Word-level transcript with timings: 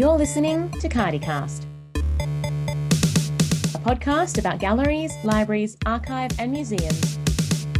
You're 0.00 0.16
listening 0.16 0.70
to 0.80 0.88
CardiCast, 0.88 1.66
a 3.74 3.78
podcast 3.80 4.38
about 4.38 4.58
galleries, 4.58 5.12
libraries, 5.24 5.76
archive, 5.84 6.30
and 6.38 6.50
museums, 6.50 7.18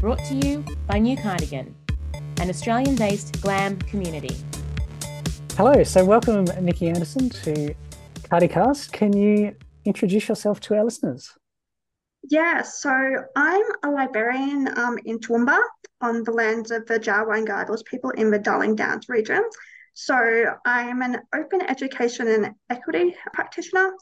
brought 0.03 0.23
to 0.27 0.35
you 0.35 0.63
by 0.87 0.99
New 0.99 1.17
Cardigan, 1.17 1.75
an 2.13 2.51
Australian 2.51 2.95
based 2.97 3.41
glam 3.41 3.79
community. 3.79 4.37
Hello, 5.57 5.83
so 5.83 6.05
welcome, 6.05 6.45
Nikki 6.61 6.91
Andersen, 6.91 7.31
to 7.31 7.75
CardiCast. 8.31 8.93
Can 8.93 9.15
you 9.15 9.57
introduce 9.87 10.29
yourself 10.29 10.61
to 10.61 10.75
our 10.75 10.85
listeners? 10.85 11.33
Yeah, 12.25 12.61
so 12.61 12.91
I'm 13.35 13.65
a 13.83 13.91
librarian 13.91 14.69
um, 14.77 14.99
in 15.07 15.21
Toowoomba 15.21 15.59
on 16.03 16.25
the 16.25 16.33
lands 16.33 16.71
of 16.71 16.85
the 16.85 17.01
Jarowair 17.01 17.39
and 17.39 17.49
Giabal 17.49 17.83
people 17.87 18.11
in 18.11 18.31
the 18.31 18.39
Darling 18.39 18.77
Downs 18.77 19.09
region. 19.09 19.43
So 19.95 20.55
I'm 20.65 21.03
an 21.03 21.21
open 21.35 21.63
education 21.63 22.29
and 22.29 22.55
equity 22.69 23.15
practitioner. 23.33 23.93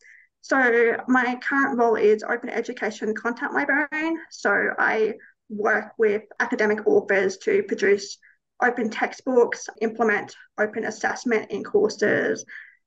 So 0.43 0.97
my 1.09 1.39
current 1.43 1.79
role 1.79 1.97
is 1.97 2.23
open 2.23 2.51
education 2.51 3.15
content 3.15 3.55
librarian. 3.55 4.19
So 4.31 4.71
I 4.79 5.15
work 5.49 5.93
with 5.99 6.23
academic 6.41 6.87
authors 6.87 7.39
to 7.39 7.63
produce 7.65 8.19
open 8.63 8.91
textbooks, 8.91 9.69
implement 9.81 10.35
open 10.59 10.85
assessment 10.85 11.51
in 11.51 11.65
courses, 11.65 12.45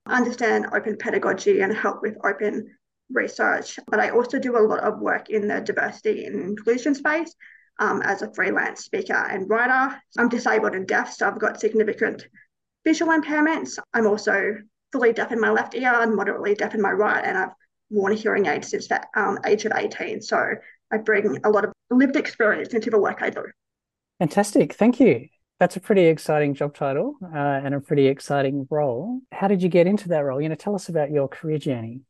understand 0.08 0.68
open 0.74 0.98
pedagogy 0.98 1.62
and 1.62 1.76
help 1.76 2.02
with 2.02 2.18
open 2.24 2.68
research. 3.12 3.80
But 3.88 4.00
I 4.00 4.10
also 4.10 4.40
do 4.40 4.58
a 4.58 4.66
lot 4.66 4.84
of 4.84 5.00
work 5.00 5.30
in 5.30 5.48
the 5.48 5.62
diversity 5.62 6.26
and 6.26 6.42
inclusion 6.42 6.96
space 6.96 7.34
um, 7.80 8.02
as 8.02 8.22
a 8.22 8.34
freelance 8.34 8.86
speaker 8.86 9.14
and 9.14 9.50
writer. 9.50 10.00
I'm 10.18 10.30
disabled 10.30 10.76
and 10.76 10.88
deaf, 10.88 11.14
so 11.14 11.28
I've 11.28 11.40
got 11.40 11.60
significant 11.60 12.26
visual 12.86 13.12
impairments. 13.12 13.78
I'm 13.94 14.08
also 14.08 14.58
fully 14.92 15.14
deaf 15.14 15.32
in 15.32 15.40
my 15.40 15.52
left 15.52 15.76
ear 15.76 15.94
and 16.02 16.16
moderately 16.16 16.56
deaf 16.56 16.76
in 16.76 16.82
my 16.82 16.92
right, 16.92 17.24
and 17.24 17.38
I've 17.38 17.54
worn 17.90 18.14
a 18.14 18.16
hearing 18.16 18.46
aid 18.46 18.66
since 18.66 18.88
the 18.88 19.02
um, 19.16 19.40
age 19.46 19.66
of 19.66 19.74
18. 19.76 20.22
So 20.22 20.38
I 20.92 20.98
bring 20.98 21.38
a 21.44 21.50
lot 21.50 21.66
of 21.66 21.74
lived 21.90 22.16
experience 22.16 22.74
into 22.74 22.90
the 22.90 23.00
work 23.00 23.22
I 23.22 23.30
do. 23.30 23.46
Fantastic. 24.20 24.74
Thank 24.74 25.00
you. 25.00 25.28
That's 25.60 25.76
a 25.76 25.80
pretty 25.80 26.06
exciting 26.06 26.56
job 26.56 26.74
title 26.74 27.16
uh, 27.24 27.38
and 27.38 27.76
a 27.76 27.80
pretty 27.80 28.08
exciting 28.08 28.68
role. 28.70 29.22
How 29.32 29.48
did 29.48 29.62
you 29.62 29.70
get 29.70 29.88
into 29.88 30.10
that 30.10 30.20
role? 30.20 30.42
You 30.42 30.50
know, 30.50 30.56
tell 30.56 30.74
us 30.74 30.90
about 30.90 31.12
your 31.12 31.28
career 31.28 31.60
journey. 31.60 32.02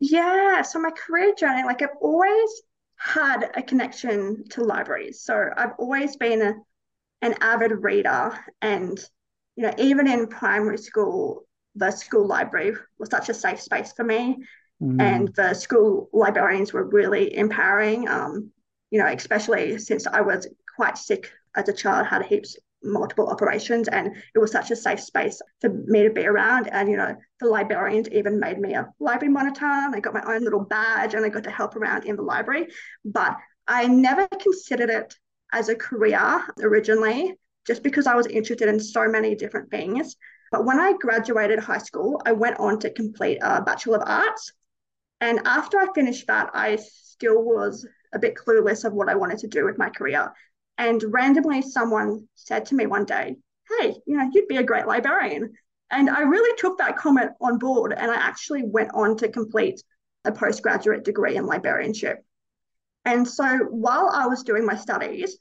Yeah, 0.00 0.62
so 0.62 0.80
my 0.80 0.90
career 0.90 1.34
journey, 1.36 1.64
like 1.64 1.82
I've 1.82 1.96
always 2.00 2.62
had 2.96 3.50
a 3.54 3.62
connection 3.62 4.44
to 4.50 4.64
libraries. 4.64 5.22
So 5.22 5.50
I've 5.56 5.72
always 5.78 6.16
been 6.16 6.42
a, 6.42 6.54
an 7.22 7.34
avid 7.40 7.72
reader 7.82 8.38
and 8.60 8.98
you 9.58 9.64
know, 9.64 9.74
even 9.76 10.06
in 10.06 10.28
primary 10.28 10.78
school, 10.78 11.44
the 11.74 11.90
school 11.90 12.28
library 12.28 12.74
was 13.00 13.10
such 13.10 13.28
a 13.28 13.34
safe 13.34 13.60
space 13.60 13.92
for 13.92 14.04
me. 14.04 14.36
Mm. 14.80 15.02
And 15.02 15.34
the 15.34 15.52
school 15.52 16.08
librarians 16.12 16.72
were 16.72 16.84
really 16.84 17.36
empowering, 17.36 18.08
um, 18.08 18.52
you 18.92 19.00
know, 19.00 19.08
especially 19.08 19.76
since 19.78 20.06
I 20.06 20.20
was 20.20 20.46
quite 20.76 20.96
sick 20.96 21.32
as 21.56 21.68
a 21.68 21.72
child, 21.72 22.06
had 22.06 22.24
heaps 22.24 22.56
multiple 22.84 23.26
operations 23.26 23.88
and 23.88 24.14
it 24.32 24.38
was 24.38 24.52
such 24.52 24.70
a 24.70 24.76
safe 24.76 25.00
space 25.00 25.42
for 25.60 25.70
me 25.70 26.04
to 26.04 26.10
be 26.10 26.24
around 26.24 26.68
and 26.68 26.88
you 26.88 26.96
know 26.96 27.12
the 27.40 27.48
librarians 27.48 28.08
even 28.10 28.38
made 28.38 28.56
me 28.56 28.74
a 28.74 28.88
library 29.00 29.32
monitor 29.32 29.64
and 29.64 29.96
i 29.96 29.98
got 29.98 30.14
my 30.14 30.22
own 30.32 30.44
little 30.44 30.60
badge 30.60 31.12
and 31.14 31.24
i 31.24 31.28
got 31.28 31.42
to 31.42 31.50
help 31.50 31.74
around 31.74 32.04
in 32.04 32.14
the 32.14 32.22
library 32.22 32.68
but 33.04 33.36
i 33.66 33.88
never 33.88 34.28
considered 34.40 34.90
it 34.90 35.12
as 35.52 35.68
a 35.68 35.74
career 35.74 36.46
originally 36.62 37.34
just 37.68 37.82
because 37.82 38.06
I 38.06 38.16
was 38.16 38.26
interested 38.26 38.68
in 38.68 38.80
so 38.80 39.06
many 39.06 39.34
different 39.34 39.70
things. 39.70 40.16
But 40.50 40.64
when 40.64 40.80
I 40.80 40.94
graduated 40.94 41.58
high 41.58 41.78
school, 41.78 42.20
I 42.24 42.32
went 42.32 42.58
on 42.58 42.80
to 42.80 42.90
complete 42.90 43.38
a 43.42 43.60
Bachelor 43.60 43.98
of 43.98 44.08
Arts. 44.08 44.52
And 45.20 45.40
after 45.44 45.78
I 45.78 45.92
finished 45.94 46.26
that, 46.28 46.50
I 46.54 46.76
still 46.76 47.42
was 47.42 47.86
a 48.14 48.18
bit 48.18 48.36
clueless 48.36 48.86
of 48.86 48.94
what 48.94 49.10
I 49.10 49.14
wanted 49.14 49.38
to 49.40 49.48
do 49.48 49.66
with 49.66 49.76
my 49.76 49.90
career. 49.90 50.32
And 50.78 51.04
randomly, 51.12 51.60
someone 51.60 52.26
said 52.34 52.64
to 52.66 52.74
me 52.74 52.86
one 52.86 53.04
day, 53.04 53.36
Hey, 53.68 53.96
you 54.06 54.16
know, 54.16 54.30
you'd 54.32 54.48
be 54.48 54.56
a 54.56 54.62
great 54.62 54.86
librarian. 54.86 55.52
And 55.90 56.08
I 56.08 56.22
really 56.22 56.56
took 56.56 56.78
that 56.78 56.96
comment 56.96 57.32
on 57.38 57.58
board. 57.58 57.92
And 57.92 58.10
I 58.10 58.14
actually 58.14 58.62
went 58.64 58.92
on 58.94 59.18
to 59.18 59.28
complete 59.28 59.82
a 60.24 60.32
postgraduate 60.32 61.04
degree 61.04 61.36
in 61.36 61.44
librarianship. 61.44 62.24
And 63.04 63.28
so 63.28 63.58
while 63.70 64.08
I 64.10 64.26
was 64.26 64.42
doing 64.42 64.64
my 64.64 64.76
studies, 64.76 65.38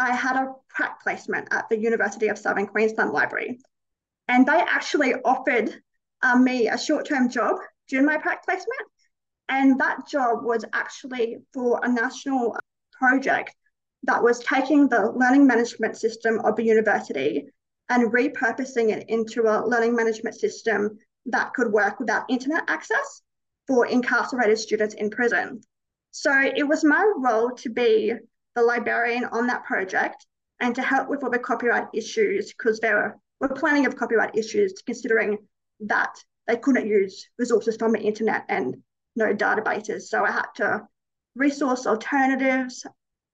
I 0.00 0.14
had 0.14 0.36
a 0.36 0.54
prac 0.70 1.02
placement 1.02 1.48
at 1.50 1.68
the 1.68 1.78
University 1.78 2.28
of 2.28 2.38
Southern 2.38 2.66
Queensland 2.66 3.12
Library. 3.12 3.60
And 4.28 4.46
they 4.46 4.58
actually 4.58 5.14
offered 5.24 5.74
um, 6.22 6.42
me 6.42 6.68
a 6.68 6.78
short 6.78 7.06
term 7.06 7.28
job 7.28 7.56
during 7.88 8.06
my 8.06 8.16
prac 8.16 8.44
placement. 8.44 8.80
And 9.50 9.78
that 9.78 10.08
job 10.08 10.42
was 10.42 10.64
actually 10.72 11.38
for 11.52 11.80
a 11.82 11.88
national 11.88 12.56
project 12.92 13.54
that 14.04 14.22
was 14.22 14.38
taking 14.40 14.88
the 14.88 15.10
learning 15.10 15.46
management 15.46 15.98
system 15.98 16.40
of 16.44 16.56
the 16.56 16.64
university 16.64 17.48
and 17.90 18.10
repurposing 18.10 18.90
it 18.90 19.04
into 19.08 19.42
a 19.42 19.66
learning 19.66 19.94
management 19.94 20.36
system 20.36 20.96
that 21.26 21.52
could 21.52 21.70
work 21.70 22.00
without 22.00 22.24
internet 22.30 22.64
access 22.68 23.20
for 23.66 23.86
incarcerated 23.86 24.58
students 24.58 24.94
in 24.94 25.10
prison. 25.10 25.60
So 26.12 26.32
it 26.56 26.66
was 26.66 26.84
my 26.84 27.12
role 27.16 27.50
to 27.56 27.68
be 27.68 28.14
the 28.54 28.62
librarian 28.62 29.24
on 29.26 29.46
that 29.46 29.64
project 29.64 30.26
and 30.60 30.74
to 30.74 30.82
help 30.82 31.08
with 31.08 31.22
all 31.22 31.30
the 31.30 31.38
copyright 31.38 31.88
issues 31.94 32.52
because 32.52 32.80
there 32.80 33.18
were 33.40 33.48
plenty 33.48 33.84
of 33.86 33.96
copyright 33.96 34.36
issues 34.36 34.82
considering 34.84 35.38
that 35.80 36.14
they 36.46 36.56
couldn't 36.56 36.86
use 36.86 37.28
resources 37.38 37.76
from 37.76 37.92
the 37.92 38.00
internet 38.00 38.44
and 38.48 38.76
no 39.16 39.32
databases. 39.34 40.02
So 40.02 40.24
I 40.24 40.30
had 40.30 40.48
to 40.56 40.86
resource 41.34 41.86
alternatives, 41.86 42.84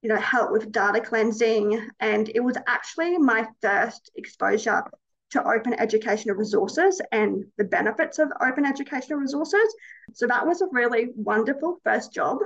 you 0.02 0.08
know, 0.08 0.20
help 0.20 0.52
with 0.52 0.70
data 0.70 1.00
cleansing. 1.00 1.88
And 1.98 2.30
it 2.34 2.40
was 2.40 2.56
actually 2.66 3.18
my 3.18 3.46
first 3.62 4.10
exposure 4.16 4.84
to 5.32 5.44
open 5.44 5.74
educational 5.74 6.36
resources 6.36 7.00
and 7.10 7.44
the 7.58 7.64
benefits 7.64 8.18
of 8.18 8.30
open 8.40 8.64
educational 8.64 9.18
resources. 9.18 9.74
So 10.12 10.26
that 10.26 10.46
was 10.46 10.62
a 10.62 10.68
really 10.70 11.08
wonderful 11.16 11.80
first 11.82 12.12
job. 12.12 12.38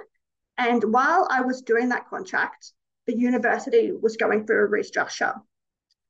And 0.60 0.84
while 0.92 1.26
I 1.30 1.40
was 1.40 1.62
doing 1.62 1.88
that 1.88 2.06
contract, 2.06 2.72
the 3.06 3.16
university 3.16 3.92
was 3.92 4.18
going 4.18 4.46
through 4.46 4.66
a 4.66 4.68
restructure. 4.68 5.34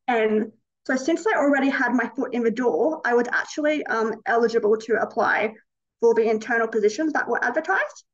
And 0.08 0.50
so, 0.86 0.96
since 0.96 1.24
I 1.24 1.38
already 1.38 1.68
had 1.68 1.94
my 1.94 2.10
foot 2.16 2.34
in 2.34 2.42
the 2.42 2.50
door, 2.50 3.00
I 3.04 3.14
was 3.14 3.28
actually 3.30 3.86
um, 3.86 4.20
eligible 4.26 4.76
to 4.76 5.00
apply 5.00 5.54
for 6.00 6.14
the 6.14 6.28
internal 6.28 6.66
positions 6.66 7.12
that 7.12 7.28
were 7.28 7.42
advertised. 7.44 8.04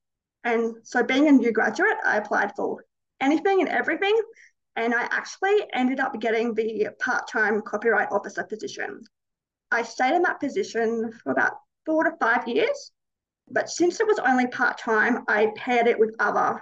And 0.44 0.74
so, 0.82 1.02
being 1.02 1.26
a 1.26 1.32
new 1.32 1.52
graduate, 1.52 1.96
I 2.04 2.18
applied 2.18 2.54
for 2.54 2.84
anything 3.18 3.62
and 3.62 3.70
everything. 3.70 4.20
And 4.76 4.94
I 4.94 5.04
actually 5.04 5.56
ended 5.72 6.00
up 6.00 6.20
getting 6.20 6.52
the 6.52 6.88
part 7.00 7.28
time 7.28 7.62
copyright 7.62 8.12
officer 8.12 8.44
position. 8.44 9.00
I 9.70 9.84
stayed 9.84 10.14
in 10.14 10.22
that 10.24 10.40
position 10.40 11.12
for 11.22 11.32
about 11.32 11.54
four 11.86 12.04
to 12.04 12.14
five 12.20 12.46
years. 12.46 12.92
But 13.48 13.70
since 13.70 14.00
it 14.00 14.06
was 14.06 14.18
only 14.18 14.46
part 14.46 14.78
time, 14.78 15.24
I 15.28 15.52
paired 15.56 15.86
it 15.86 15.98
with 15.98 16.16
other 16.18 16.60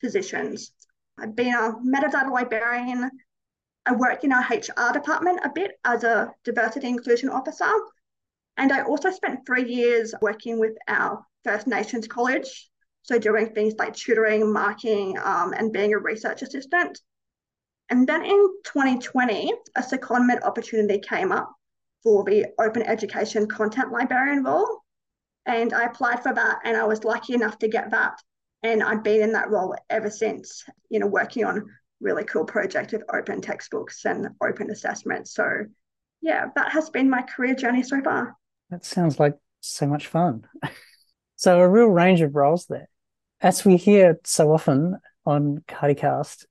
positions. 0.00 0.72
I've 1.18 1.36
been 1.36 1.54
a 1.54 1.74
metadata 1.84 2.30
librarian. 2.30 3.10
I 3.86 3.92
work 3.92 4.24
in 4.24 4.32
our 4.32 4.42
HR 4.42 4.92
department 4.92 5.40
a 5.44 5.50
bit 5.54 5.72
as 5.84 6.04
a 6.04 6.32
diversity 6.44 6.88
inclusion 6.88 7.28
officer. 7.28 7.70
And 8.56 8.72
I 8.72 8.82
also 8.82 9.10
spent 9.10 9.46
three 9.46 9.64
years 9.64 10.14
working 10.20 10.58
with 10.58 10.76
our 10.88 11.24
First 11.44 11.66
Nations 11.66 12.08
College. 12.08 12.70
So 13.02 13.18
doing 13.18 13.50
things 13.50 13.74
like 13.78 13.94
tutoring, 13.94 14.50
marking, 14.50 15.18
um, 15.18 15.52
and 15.52 15.72
being 15.72 15.92
a 15.92 15.98
research 15.98 16.42
assistant. 16.42 17.00
And 17.90 18.06
then 18.06 18.24
in 18.24 18.48
2020, 18.64 19.52
a 19.76 19.82
secondment 19.82 20.42
opportunity 20.42 21.00
came 21.00 21.30
up 21.30 21.52
for 22.02 22.24
the 22.24 22.46
open 22.58 22.82
education 22.82 23.46
content 23.46 23.92
librarian 23.92 24.42
role. 24.42 24.83
And 25.46 25.72
I 25.72 25.84
applied 25.84 26.22
for 26.22 26.32
that 26.32 26.60
and 26.64 26.76
I 26.76 26.84
was 26.84 27.04
lucky 27.04 27.34
enough 27.34 27.58
to 27.58 27.68
get 27.68 27.90
that. 27.90 28.18
And 28.62 28.82
I've 28.82 29.04
been 29.04 29.22
in 29.22 29.32
that 29.32 29.50
role 29.50 29.74
ever 29.90 30.10
since, 30.10 30.64
you 30.88 30.98
know, 30.98 31.06
working 31.06 31.44
on 31.44 31.66
really 32.00 32.24
cool 32.24 32.44
projects 32.44 32.92
with 32.92 33.02
open 33.12 33.40
textbooks 33.40 34.04
and 34.04 34.28
open 34.42 34.70
assessments. 34.70 35.34
So 35.34 35.66
yeah, 36.22 36.46
that 36.56 36.72
has 36.72 36.88
been 36.88 37.10
my 37.10 37.22
career 37.22 37.54
journey 37.54 37.82
so 37.82 38.00
far. 38.02 38.34
That 38.70 38.84
sounds 38.84 39.20
like 39.20 39.34
so 39.60 39.86
much 39.86 40.06
fun. 40.06 40.46
so 41.36 41.60
a 41.60 41.68
real 41.68 41.88
range 41.88 42.22
of 42.22 42.34
roles 42.34 42.66
there. 42.66 42.88
As 43.40 43.64
we 43.64 43.76
hear 43.76 44.18
so 44.24 44.52
often 44.52 44.98
on 45.26 45.62
CardiCast, 45.68 46.46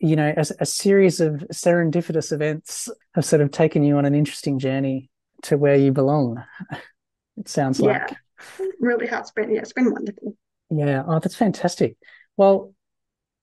you 0.00 0.16
know, 0.16 0.32
a, 0.36 0.44
a 0.60 0.66
series 0.66 1.20
of 1.20 1.44
serendipitous 1.52 2.32
events 2.32 2.88
have 3.14 3.24
sort 3.24 3.42
of 3.42 3.50
taken 3.50 3.82
you 3.82 3.96
on 3.96 4.04
an 4.04 4.14
interesting 4.14 4.58
journey 4.58 5.10
to 5.42 5.56
where 5.56 5.76
you 5.76 5.92
belong. 5.92 6.44
It 7.40 7.48
sounds 7.48 7.80
like. 7.80 8.16
yeah, 8.58 8.66
really 8.78 9.06
has 9.06 9.30
been. 9.30 9.50
Yeah, 9.52 9.60
it's 9.60 9.72
been 9.72 9.90
wonderful. 9.90 10.36
Yeah. 10.70 11.02
Oh, 11.06 11.18
that's 11.18 11.34
fantastic. 11.34 11.96
Well, 12.36 12.74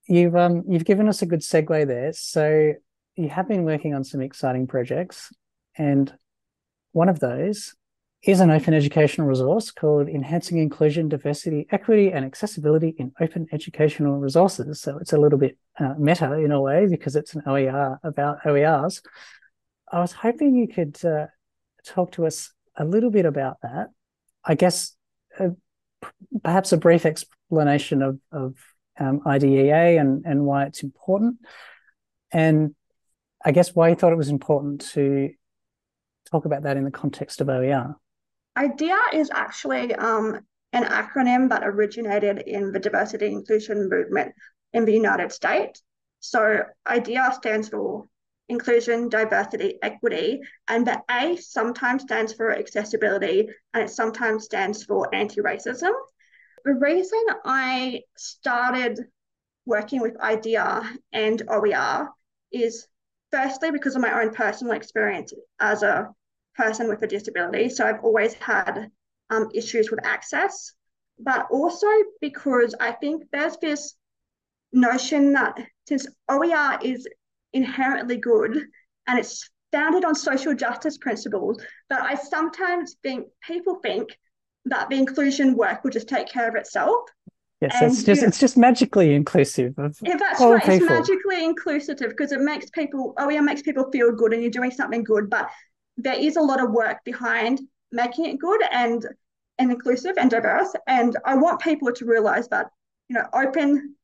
you've 0.06 0.36
um 0.36 0.62
you've 0.68 0.84
given 0.84 1.08
us 1.08 1.20
a 1.20 1.26
good 1.26 1.40
segue 1.40 1.86
there. 1.86 2.12
So 2.12 2.74
you 3.16 3.28
have 3.28 3.48
been 3.48 3.64
working 3.64 3.94
on 3.94 4.04
some 4.04 4.20
exciting 4.20 4.66
projects, 4.68 5.32
and 5.76 6.12
one 6.92 7.08
of 7.08 7.20
those 7.20 7.74
is 8.22 8.40
an 8.40 8.50
open 8.50 8.74
educational 8.74 9.26
resource 9.26 9.70
called 9.70 10.08
Enhancing 10.08 10.58
Inclusion, 10.58 11.08
Diversity, 11.08 11.66
Equity, 11.70 12.10
and 12.12 12.24
Accessibility 12.24 12.94
in 12.98 13.12
Open 13.20 13.46
Educational 13.52 14.18
Resources. 14.18 14.80
So 14.80 14.98
it's 14.98 15.12
a 15.12 15.18
little 15.18 15.38
bit 15.38 15.56
uh, 15.78 15.94
meta 15.98 16.32
in 16.34 16.50
a 16.50 16.60
way 16.60 16.86
because 16.86 17.14
it's 17.14 17.34
an 17.34 17.42
OER 17.46 18.00
about 18.02 18.38
OERs. 18.44 19.02
I 19.90 20.00
was 20.00 20.12
hoping 20.12 20.54
you 20.54 20.66
could 20.66 21.04
uh, 21.04 21.26
talk 21.84 22.12
to 22.12 22.26
us 22.26 22.52
a 22.78 22.84
little 22.84 23.10
bit 23.10 23.26
about 23.26 23.58
that. 23.62 23.88
I 24.44 24.54
guess 24.54 24.96
uh, 25.38 25.50
perhaps 26.42 26.72
a 26.72 26.76
brief 26.76 27.04
explanation 27.04 28.02
of, 28.02 28.18
of 28.32 28.54
um, 28.98 29.20
IDEA 29.26 30.00
and, 30.00 30.24
and 30.24 30.44
why 30.44 30.64
it's 30.64 30.82
important. 30.82 31.36
And 32.32 32.74
I 33.44 33.52
guess 33.52 33.74
why 33.74 33.90
you 33.90 33.94
thought 33.94 34.12
it 34.12 34.16
was 34.16 34.30
important 34.30 34.80
to 34.92 35.30
talk 36.30 36.44
about 36.44 36.62
that 36.62 36.76
in 36.76 36.84
the 36.84 36.90
context 36.90 37.40
of 37.40 37.48
OER. 37.48 37.96
IDEA 38.56 38.98
is 39.12 39.30
actually 39.32 39.94
um, 39.94 40.40
an 40.72 40.84
acronym 40.84 41.48
that 41.50 41.62
originated 41.64 42.38
in 42.38 42.72
the 42.72 42.80
diversity 42.80 43.26
inclusion 43.26 43.88
movement 43.88 44.34
in 44.72 44.84
the 44.84 44.92
United 44.92 45.32
States. 45.32 45.82
So 46.20 46.62
IDEA 46.86 47.32
stands 47.34 47.68
for 47.68 48.06
inclusion, 48.48 49.08
diversity, 49.08 49.78
equity, 49.82 50.40
and 50.68 50.86
the 50.86 51.02
A 51.10 51.36
sometimes 51.36 52.02
stands 52.02 52.32
for 52.32 52.52
accessibility 52.52 53.48
and 53.74 53.84
it 53.84 53.90
sometimes 53.90 54.44
stands 54.44 54.84
for 54.84 55.14
anti-racism. 55.14 55.92
The 56.64 56.74
reason 56.74 57.22
I 57.44 58.02
started 58.16 59.00
working 59.66 60.00
with 60.00 60.20
IDEA 60.20 60.82
and 61.12 61.42
OER 61.48 62.08
is 62.52 62.86
firstly 63.30 63.70
because 63.70 63.94
of 63.94 64.02
my 64.02 64.22
own 64.22 64.34
personal 64.34 64.72
experience 64.72 65.32
as 65.60 65.82
a 65.82 66.08
person 66.56 66.88
with 66.88 67.02
a 67.02 67.06
disability. 67.06 67.68
So 67.68 67.86
I've 67.86 68.02
always 68.02 68.34
had 68.34 68.90
um, 69.30 69.48
issues 69.54 69.90
with 69.90 70.04
access, 70.04 70.72
but 71.18 71.46
also 71.50 71.86
because 72.20 72.74
I 72.80 72.92
think 72.92 73.24
there's 73.30 73.56
this 73.58 73.94
notion 74.72 75.32
that 75.34 75.58
since 75.86 76.06
OER 76.28 76.78
is 76.82 77.06
inherently 77.52 78.18
good 78.18 78.64
and 79.06 79.18
it's 79.18 79.48
founded 79.72 80.04
on 80.04 80.14
social 80.14 80.54
justice 80.54 80.98
principles, 80.98 81.60
But 81.88 82.00
I 82.00 82.14
sometimes 82.14 82.96
think 83.02 83.26
people 83.46 83.76
think 83.82 84.16
that 84.66 84.88
the 84.88 84.96
inclusion 84.96 85.56
work 85.56 85.84
will 85.84 85.90
just 85.90 86.08
take 86.08 86.28
care 86.28 86.48
of 86.48 86.54
itself. 86.54 87.08
Yes, 87.60 87.74
and, 87.80 87.90
it's 87.90 88.04
just 88.04 88.22
it's 88.22 88.38
just 88.38 88.56
magically 88.56 89.14
inclusive 89.14 89.76
of 89.78 89.98
yeah, 90.00 90.16
that's 90.16 90.40
right. 90.40 90.62
People. 90.62 90.74
It's 90.74 91.08
magically 91.08 91.44
inclusive 91.44 91.98
because 91.98 92.30
it 92.30 92.40
makes 92.40 92.70
people 92.70 93.14
oh 93.18 93.28
yeah, 93.30 93.40
makes 93.40 93.62
people 93.62 93.90
feel 93.90 94.12
good 94.12 94.32
and 94.32 94.42
you're 94.42 94.50
doing 94.50 94.70
something 94.70 95.02
good. 95.02 95.28
But 95.28 95.50
there 95.96 96.14
is 96.14 96.36
a 96.36 96.40
lot 96.40 96.62
of 96.62 96.70
work 96.70 96.98
behind 97.04 97.60
making 97.90 98.26
it 98.26 98.38
good 98.38 98.60
and 98.70 99.04
and 99.58 99.72
inclusive 99.72 100.16
and 100.18 100.30
diverse. 100.30 100.72
And 100.86 101.16
I 101.24 101.34
want 101.34 101.60
people 101.60 101.92
to 101.92 102.04
realize 102.04 102.46
that, 102.48 102.68
you 103.08 103.14
know, 103.14 103.26
open 103.34 103.96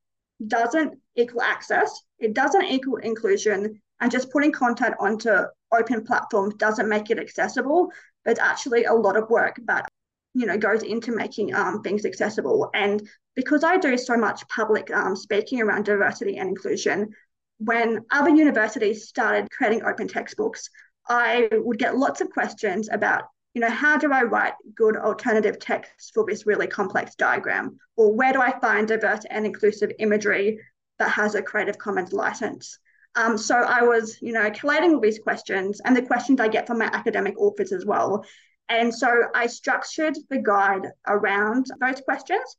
doesn't 0.45 0.99
equal 1.17 1.43
access, 1.43 2.03
it 2.19 2.35
doesn't 2.35 2.65
equal 2.65 2.97
inclusion, 2.97 3.81
and 4.01 4.11
just 4.11 4.31
putting 4.31 4.53
content 4.53 4.95
onto 4.99 5.31
open 5.73 6.05
platforms 6.05 6.55
doesn't 6.55 6.89
make 6.89 7.11
it 7.11 7.19
accessible. 7.19 7.91
It's 8.25 8.41
actually 8.41 8.85
a 8.85 8.93
lot 8.93 9.17
of 9.17 9.31
work 9.31 9.61
that, 9.67 9.89
you 10.35 10.47
know, 10.47 10.57
goes 10.59 10.83
into 10.83 11.13
making 11.13 11.55
um, 11.55 11.83
things 11.83 12.05
accessible. 12.05 12.71
And 12.75 13.07
because 13.37 13.65
I 13.65 13.77
do 13.77 13.97
so 13.97 14.17
much 14.17 14.47
public 14.49 14.91
um, 14.93 15.17
speaking 15.17 15.61
around 15.61 15.85
diversity 15.85 16.37
and 16.37 16.49
inclusion, 16.49 17.11
when 17.59 18.05
other 18.11 18.31
universities 18.31 19.09
started 19.09 19.49
creating 19.51 19.85
open 19.85 20.09
textbooks, 20.09 20.69
I 21.09 21.49
would 21.53 21.79
get 21.79 21.97
lots 21.97 22.21
of 22.21 22.31
questions 22.31 22.89
about, 22.91 23.25
you 23.55 23.61
know, 23.61 23.71
how 23.71 23.97
do 23.97 24.13
I 24.13 24.23
write 24.23 24.55
good 24.75 24.97
alternative 24.97 25.59
text 25.59 26.13
for 26.15 26.25
this 26.27 26.47
really 26.47 26.67
complex 26.67 27.15
diagram? 27.15 27.79
Or 27.97 28.13
where 28.13 28.33
do 28.33 28.41
I 28.41 28.59
find 28.59 28.89
diverse 28.89 29.25
and 29.31 29.47
inclusive 29.47 29.93
imagery 29.99 30.59
that 30.99 31.11
has 31.11 31.35
a 31.35 31.43
Creative 31.43 31.79
Commons 31.79 32.13
license? 32.13 32.79
Um, 33.17 33.39
so 33.39 33.57
I 33.57 33.83
was, 33.83 34.19
you 34.21 34.33
know, 34.33 34.51
collating 34.51 34.95
all 34.95 35.01
these 35.01 35.19
questions 35.19 35.81
and 35.85 35.97
the 35.97 36.03
questions 36.03 36.41
I 36.41 36.49
get 36.49 36.67
from 36.67 36.79
my 36.79 36.87
academic 36.87 37.39
authors 37.39 37.73
as 37.73 37.85
well. 37.87 38.25
And 38.69 38.93
so 38.93 39.09
I 39.35 39.47
structured 39.47 40.17
the 40.31 40.39
guide 40.39 40.89
around 41.07 41.67
those 41.81 42.01
questions. 42.01 42.57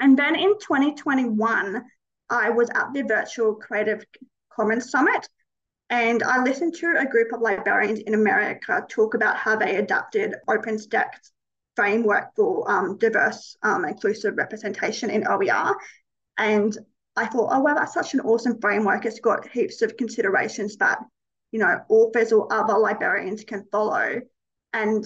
And 0.00 0.18
then 0.18 0.36
in 0.36 0.58
2021, 0.58 1.84
I 2.30 2.50
was 2.50 2.68
at 2.70 2.92
the 2.92 3.02
virtual 3.02 3.54
Creative 3.54 4.04
Commons 4.50 4.90
Summit 4.90 5.28
and 5.90 6.22
I 6.22 6.42
listened 6.42 6.74
to 6.76 6.96
a 6.98 7.06
group 7.06 7.32
of 7.32 7.40
librarians 7.40 8.00
in 8.00 8.14
America 8.14 8.84
talk 8.88 9.14
about 9.14 9.36
how 9.36 9.56
they 9.56 9.76
adapted 9.76 10.34
OpenStax 10.46 11.06
framework 11.76 12.34
for 12.36 12.70
um, 12.70 12.98
diverse, 12.98 13.56
um, 13.62 13.84
inclusive 13.86 14.36
representation 14.36 15.08
in 15.08 15.26
OER. 15.26 15.76
And 16.36 16.76
I 17.18 17.26
thought, 17.26 17.50
oh, 17.52 17.60
well, 17.60 17.74
that's 17.74 17.94
such 17.94 18.14
an 18.14 18.20
awesome 18.20 18.60
framework. 18.60 19.04
It's 19.04 19.20
got 19.20 19.48
heaps 19.48 19.82
of 19.82 19.96
considerations 19.96 20.76
that, 20.76 20.98
you 21.50 21.58
know, 21.58 21.80
authors 21.88 22.32
or 22.32 22.52
other 22.52 22.78
librarians 22.78 23.44
can 23.44 23.64
follow. 23.72 24.20
And 24.72 25.04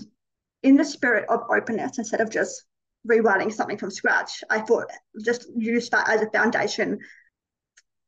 in 0.62 0.76
the 0.76 0.84
spirit 0.84 1.24
of 1.28 1.40
openness, 1.50 1.98
instead 1.98 2.20
of 2.20 2.30
just 2.30 2.64
rewriting 3.04 3.50
something 3.50 3.78
from 3.78 3.90
scratch, 3.90 4.44
I 4.50 4.60
thought 4.60 4.90
just 5.24 5.46
use 5.56 5.88
that 5.90 6.08
as 6.08 6.20
a 6.20 6.30
foundation 6.30 6.98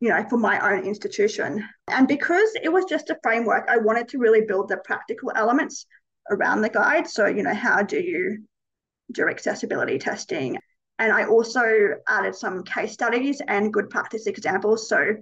you 0.01 0.11
know, 0.11 0.23
for 0.29 0.37
my 0.37 0.61
own 0.61 0.85
institution. 0.85 1.67
And 1.89 2.07
because 2.07 2.51
it 2.63 2.71
was 2.71 2.85
just 2.85 3.09
a 3.09 3.19
framework, 3.23 3.69
I 3.71 3.79
wanted 3.79 4.09
to 4.09 4.19
really 4.19 4.43
build 4.43 4.69
the 4.69 4.77
practical 4.77 5.33
elements 5.35 5.87
around 6.31 6.61
the 6.61 6.69
guide. 6.69 7.09
So, 7.09 7.27
you 7.27 7.43
know, 7.43 7.55
how 7.55 7.83
do 7.83 7.99
you 7.99 8.45
do 9.13 9.29
accessibility 9.31 9.99
testing? 9.99 10.59
And 10.99 11.13
I 11.13 11.27
also 11.27 11.97
added 12.09 12.35
some 12.35 12.63
case 12.63 12.93
studies 12.93 13.41
and 13.49 13.73
good 13.73 13.91
practice 13.91 14.27
examples. 14.27 14.89
So, 14.89 15.17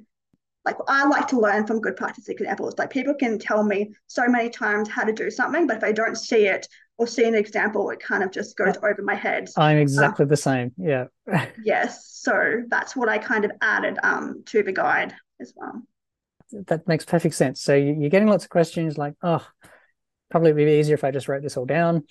like, 0.64 0.76
I 0.86 1.06
like 1.06 1.28
to 1.28 1.40
learn 1.40 1.66
from 1.66 1.80
good 1.80 1.96
practice 1.96 2.28
examples. 2.28 2.74
Like, 2.78 2.90
people 2.90 3.14
can 3.14 3.38
tell 3.38 3.62
me 3.62 3.92
so 4.06 4.28
many 4.28 4.50
times 4.50 4.88
how 4.88 5.04
to 5.04 5.12
do 5.12 5.30
something, 5.30 5.66
but 5.66 5.78
if 5.78 5.84
I 5.84 5.92
don't 5.92 6.16
see 6.16 6.46
it 6.46 6.66
or 6.98 7.06
see 7.06 7.24
an 7.24 7.34
example, 7.34 7.90
it 7.90 8.00
kind 8.00 8.22
of 8.22 8.30
just 8.30 8.56
goes 8.56 8.76
over 8.76 9.00
my 9.02 9.14
head. 9.14 9.48
I'm 9.56 9.78
exactly 9.78 10.24
uh, 10.24 10.28
the 10.28 10.36
same. 10.36 10.72
Yeah. 10.76 11.06
yes. 11.64 12.06
So 12.06 12.62
that's 12.69 12.94
what 12.94 13.08
I 13.08 13.19
kind 13.19 13.44
of 13.44 13.52
added 13.60 13.98
um, 14.02 14.42
to 14.46 14.62
the 14.62 14.72
guide 14.72 15.14
as 15.40 15.52
well. 15.56 15.82
That 16.66 16.86
makes 16.86 17.04
perfect 17.04 17.34
sense. 17.34 17.62
So 17.62 17.74
you're 17.74 18.10
getting 18.10 18.28
lots 18.28 18.44
of 18.44 18.50
questions 18.50 18.98
like, 18.98 19.14
oh, 19.22 19.44
probably 20.31 20.50
it'd 20.50 20.64
be 20.64 20.72
easier 20.72 20.94
if 20.94 21.05
I 21.05 21.10
just 21.10 21.29
wrote 21.29 21.43
this 21.43 21.56
all 21.56 21.64
down. 21.64 22.05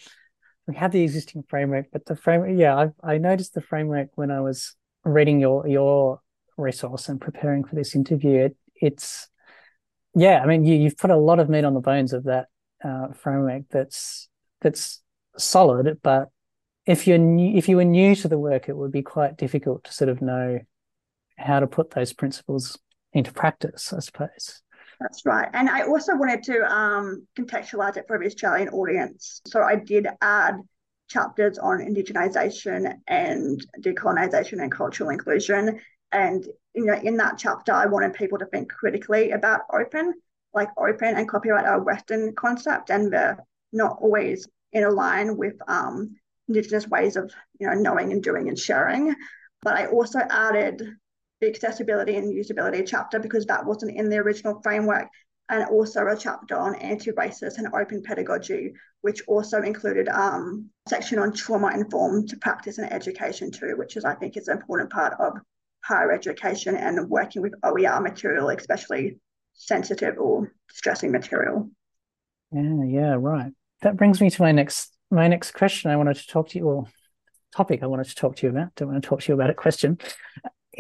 We 0.68 0.76
have 0.76 0.92
the 0.92 1.04
existing 1.04 1.44
framework, 1.48 1.88
but 1.92 2.06
the 2.06 2.16
framework, 2.16 2.52
yeah, 2.56 2.76
I, 3.04 3.14
I 3.16 3.18
noticed 3.18 3.54
the 3.54 3.62
framework 3.62 4.10
when 4.16 4.32
I 4.32 4.42
was 4.42 4.76
reading 5.04 5.40
your 5.40 5.68
your 5.68 6.22
resource 6.58 7.10
and 7.10 7.20
preparing 7.20 7.64
for 7.64 7.76
this 7.76 7.96
interview. 7.96 8.46
It, 8.46 8.58
it's 8.76 9.28
yeah, 10.14 10.42
I 10.42 10.46
mean, 10.46 10.66
you, 10.66 10.76
you've 10.76 10.98
put 10.98 11.10
a 11.10 11.16
lot 11.18 11.40
of 11.40 11.50
meat 11.50 11.64
on 11.64 11.74
the 11.74 11.80
bones 11.80 12.14
of 12.14 12.26
that 12.26 12.48
uh, 12.84 13.14
framework. 13.14 13.64
That's 13.72 14.30
that's 14.62 15.02
solid, 15.38 16.00
but 16.04 16.30
if 16.86 17.08
you're 17.08 17.18
new, 17.18 17.58
if 17.58 17.70
you 17.70 17.78
were 17.78 17.86
new 17.86 18.16
to 18.16 18.28
the 18.28 18.38
work, 18.38 18.70
it 18.70 18.76
would 18.76 18.92
be 18.92 19.02
quite 19.02 19.38
difficult 19.38 19.84
to 19.86 19.94
sort 19.94 20.10
of 20.10 20.22
know 20.22 20.60
how 21.38 21.60
to 21.60 21.68
put 21.68 21.92
those 21.92 22.14
principles 22.14 22.78
into 23.14 23.32
practice, 23.32 23.94
I 23.94 24.00
suppose. 24.00 24.62
That's 25.02 25.26
right. 25.26 25.50
And 25.54 25.68
I 25.68 25.82
also 25.82 26.16
wanted 26.16 26.44
to 26.44 26.62
um, 26.72 27.26
contextualize 27.36 27.98
it 27.98 28.06
for 28.08 28.20
the 28.20 28.28
Australian 28.28 28.70
audience. 28.70 29.42
So 29.48 29.64
I 29.64 29.76
did 29.76 30.08
add 30.22 30.58
chapters 31.10 31.58
on 31.58 31.80
indigenisation 31.80 32.94
and 33.08 33.66
decolonisation 33.80 34.62
and 34.62 34.72
cultural 34.72 35.10
inclusion. 35.10 35.80
And 36.12 36.46
you 36.76 36.86
know, 36.86 37.00
in 37.02 37.18
that 37.18 37.40
chapter, 37.40 37.74
I 37.74 37.88
wanted 37.88 38.14
people 38.14 38.38
to 38.40 38.46
think 38.46 38.72
critically 38.72 39.32
about 39.32 39.62
open, 39.74 40.14
like 40.54 40.70
open 40.78 41.16
and 41.16 41.28
copyright 41.28 41.66
are 41.66 41.80
a 41.80 41.84
Western 41.84 42.36
concept, 42.36 42.92
and 42.92 43.12
they're 43.12 43.40
not 43.74 43.98
always 44.02 44.48
in 44.72 44.88
line 44.94 45.36
with 45.36 45.56
um, 45.68 46.16
Indigenous 46.48 46.88
ways 46.88 47.16
of 47.16 47.34
you 47.60 47.68
know 47.68 47.74
knowing 47.74 48.12
and 48.12 48.22
doing 48.22 48.50
and 48.50 48.60
sharing. 48.60 49.16
But 49.64 49.78
I 49.78 49.88
also 49.88 50.20
added 50.20 50.84
the 51.42 51.48
accessibility 51.48 52.16
and 52.16 52.34
usability 52.34 52.86
chapter 52.88 53.20
because 53.20 53.46
that 53.48 53.66
wasn't 53.66 53.98
in 53.98 54.10
the 54.10 54.18
original 54.18 54.62
framework, 54.62 55.08
and 55.50 55.66
also 55.66 56.08
a 56.08 56.16
chapter 56.16 56.56
on 56.56 56.76
anti-racist 56.76 57.58
and 57.58 57.68
open 57.74 58.02
pedagogy, 58.02 58.74
which 59.02 59.22
also 59.28 59.62
included 59.62 60.08
um, 60.08 60.70
a 60.86 60.90
section 60.90 61.20
on 61.20 61.34
trauma-informed 61.34 62.34
practice 62.40 62.78
and 62.78 62.92
education 62.94 63.52
too, 63.52 63.76
which 63.78 63.98
is 63.98 64.06
I 64.06 64.16
think 64.16 64.38
is 64.38 64.48
an 64.48 64.58
important 64.58 64.92
part 64.92 65.14
of 65.20 65.34
higher 65.84 66.12
education 66.12 66.78
and 66.78 67.10
working 67.10 67.42
with 67.42 67.54
OER 67.64 68.00
material, 68.00 68.50
especially 68.50 69.20
sensitive 69.54 70.18
or 70.18 70.54
distressing 70.70 71.12
material. 71.12 71.70
Yeah, 72.54 72.84
yeah, 72.86 73.16
right. 73.20 73.52
That 73.82 73.98
brings 73.98 74.22
me 74.22 74.30
to 74.30 74.42
my 74.42 74.52
next 74.52 74.94
my 75.10 75.28
next 75.28 75.52
question 75.52 75.92
I 75.92 75.98
wanted 75.98 76.16
to 76.16 76.28
talk 76.28 76.50
to 76.50 76.60
you, 76.60 76.66
or 76.66 76.86
topic 77.54 77.84
I 77.84 77.88
wanted 77.88 78.08
to 78.08 78.16
talk 78.16 78.38
to 78.38 78.48
you 78.48 78.52
about. 78.52 78.76
Don't 78.76 78.90
want 78.92 79.04
to 79.04 79.10
talk 79.10 79.22
to 79.22 79.32
you 79.32 79.34
about 79.34 79.50
a 79.50 79.54
question. 79.54 79.98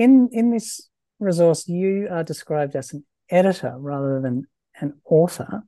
In 0.01 0.29
in 0.31 0.49
this 0.49 0.89
resource, 1.19 1.67
you 1.67 2.07
are 2.09 2.23
described 2.23 2.75
as 2.75 2.91
an 2.91 3.05
editor 3.29 3.75
rather 3.77 4.19
than 4.19 4.47
an 4.79 4.99
author, 5.05 5.61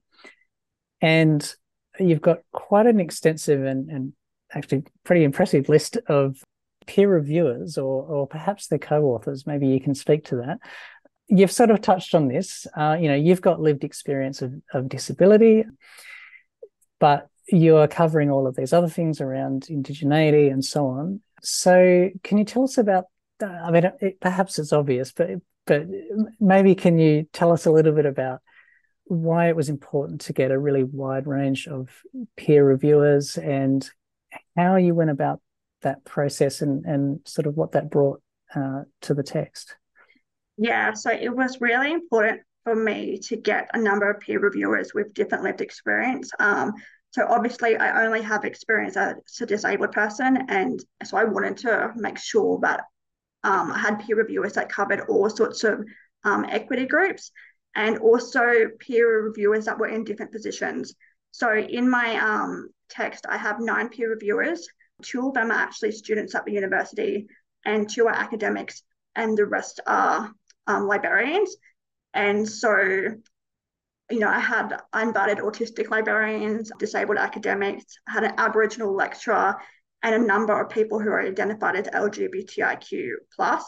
and 1.02 1.56
you've 2.00 2.20
got 2.20 2.40
quite 2.52 2.88
an 2.88 3.00
extensive 3.00 3.64
and, 3.64 3.92
and 3.92 4.14
actually 4.52 4.86
pretty 5.04 5.24
impressive 5.24 5.70
list 5.70 5.98
of 6.08 6.38
peer 6.88 7.08
reviewers 7.08 7.78
or, 7.78 8.04
or 8.06 8.26
perhaps 8.26 8.70
the 8.70 8.80
co-authors. 8.80 9.46
Maybe 9.46 9.68
you 9.68 9.80
can 9.80 9.94
speak 9.94 10.26
to 10.26 10.38
that. 10.38 10.58
You've 11.28 11.52
sort 11.52 11.70
of 11.70 11.82
touched 11.82 12.16
on 12.16 12.28
this. 12.28 12.66
Uh, 12.76 12.98
you 13.00 13.10
know, 13.10 13.16
you've 13.16 13.40
got 13.40 13.62
lived 13.62 13.84
experience 13.84 14.42
of, 14.42 14.52
of 14.74 14.90
disability, 14.90 15.64
but 17.00 17.28
you 17.48 17.78
are 17.78 17.88
covering 17.88 18.32
all 18.32 18.48
of 18.48 18.56
these 18.56 18.74
other 18.74 18.90
things 18.90 19.22
around 19.22 19.68
indigeneity 19.70 20.52
and 20.52 20.66
so 20.66 20.88
on. 20.88 21.22
So, 21.44 22.10
can 22.24 22.40
you 22.40 22.46
tell 22.46 22.64
us 22.64 22.80
about? 22.80 23.06
I 23.42 23.72
mean, 23.72 23.92
it, 24.00 24.20
perhaps 24.20 24.60
it's 24.60 24.74
obvious, 24.74 25.12
but 25.12 25.30
but 25.66 25.88
maybe 26.40 26.76
can 26.76 27.00
you 27.00 27.28
tell 27.32 27.52
us 27.52 27.66
a 27.66 27.72
little 27.72 27.94
bit 27.94 28.06
about 28.06 28.42
why 29.06 29.48
it 29.48 29.56
was 29.56 29.70
important 29.70 30.22
to 30.22 30.34
get 30.34 30.52
a 30.52 30.60
really 30.60 30.84
wide 30.84 31.28
range 31.28 31.68
of 31.68 31.90
peer 32.36 32.66
reviewers 32.66 33.38
and 33.38 33.90
how 34.58 34.76
you 34.76 34.94
went 34.94 35.10
about 35.10 35.42
that 35.82 36.04
process 36.06 36.62
and, 36.62 36.86
and 36.86 37.20
sort 37.26 37.46
of 37.46 37.56
what 37.56 37.74
that 37.74 37.90
brought 37.90 38.22
uh, 38.56 38.82
to 39.02 39.14
the 39.14 39.24
text. 39.24 39.76
Yeah, 40.58 40.94
so 40.94 41.12
it 41.12 41.36
was 41.36 41.62
really 41.62 41.92
important 41.92 42.42
for 42.64 42.76
me 42.76 43.20
to 43.24 43.36
get 43.36 43.70
a 43.74 43.80
number 43.80 44.10
of 44.10 44.22
peer 44.22 44.40
reviewers 44.40 44.94
with 44.94 45.14
different 45.14 45.44
lived 45.44 45.62
experience. 45.62 46.32
Um, 46.40 46.74
so 47.12 47.26
obviously, 47.28 47.78
I 47.78 48.06
only 48.06 48.22
have 48.22 48.44
experience 48.44 48.98
as 48.98 49.16
a 49.42 49.46
disabled 49.46 49.92
person, 49.92 50.38
and 50.50 50.84
so 51.04 51.18
I 51.18 51.26
wanted 51.26 51.58
to 51.58 51.92
make 51.96 52.18
sure 52.18 52.60
that 52.62 52.86
um, 53.44 53.72
I 53.72 53.80
had 53.80 54.00
peer 54.00 54.16
reviewers 54.16 54.54
that 54.54 54.70
covered 54.70 55.02
all 55.10 55.30
sorts 55.30 55.64
of 55.64 55.86
um, 56.24 56.46
equity 56.50 56.86
groups 56.86 57.32
and 57.76 57.98
also 57.98 58.70
peer 58.80 59.24
reviewers 59.24 59.66
that 59.66 59.78
were 59.80 59.88
in 59.88 60.04
different 60.04 60.32
positions. 60.32 60.96
So 61.32 61.54
in 61.54 61.90
my 61.90 62.18
um, 62.18 62.70
text, 62.90 63.26
I 63.28 63.38
have 63.38 63.60
nine 63.60 63.90
peer 63.90 64.10
reviewers. 64.10 64.68
Two 65.02 65.28
of 65.28 65.34
them 65.34 65.52
are 65.52 65.56
actually 65.56 65.92
students 65.92 66.36
at 66.36 66.46
the 66.46 66.54
university, 66.54 67.28
and 67.66 67.90
two 67.90 68.08
are 68.08 68.14
academics, 68.14 68.84
and 69.16 69.38
the 69.38 69.46
rest 69.46 69.80
are 69.88 70.32
um, 70.68 70.88
librarians. 70.88 71.56
And 72.14 72.48
so, 72.48 72.76
you 74.12 74.20
know, 74.20 74.30
I 74.30 74.40
had 74.40 74.80
invited 75.02 75.40
autistic 75.40 75.90
librarians, 75.90 76.72
disabled 76.78 77.18
academics, 77.18 77.86
had 78.08 78.24
an 78.24 78.34
Aboriginal 78.38 78.94
lecturer, 78.94 79.56
and 80.04 80.14
a 80.14 80.28
number 80.28 80.60
of 80.60 80.70
people 80.70 81.00
who 81.00 81.10
are 81.10 81.26
identified 81.26 81.76
as 81.76 81.88
LGBTIQ 81.88 83.12
plus 83.36 83.64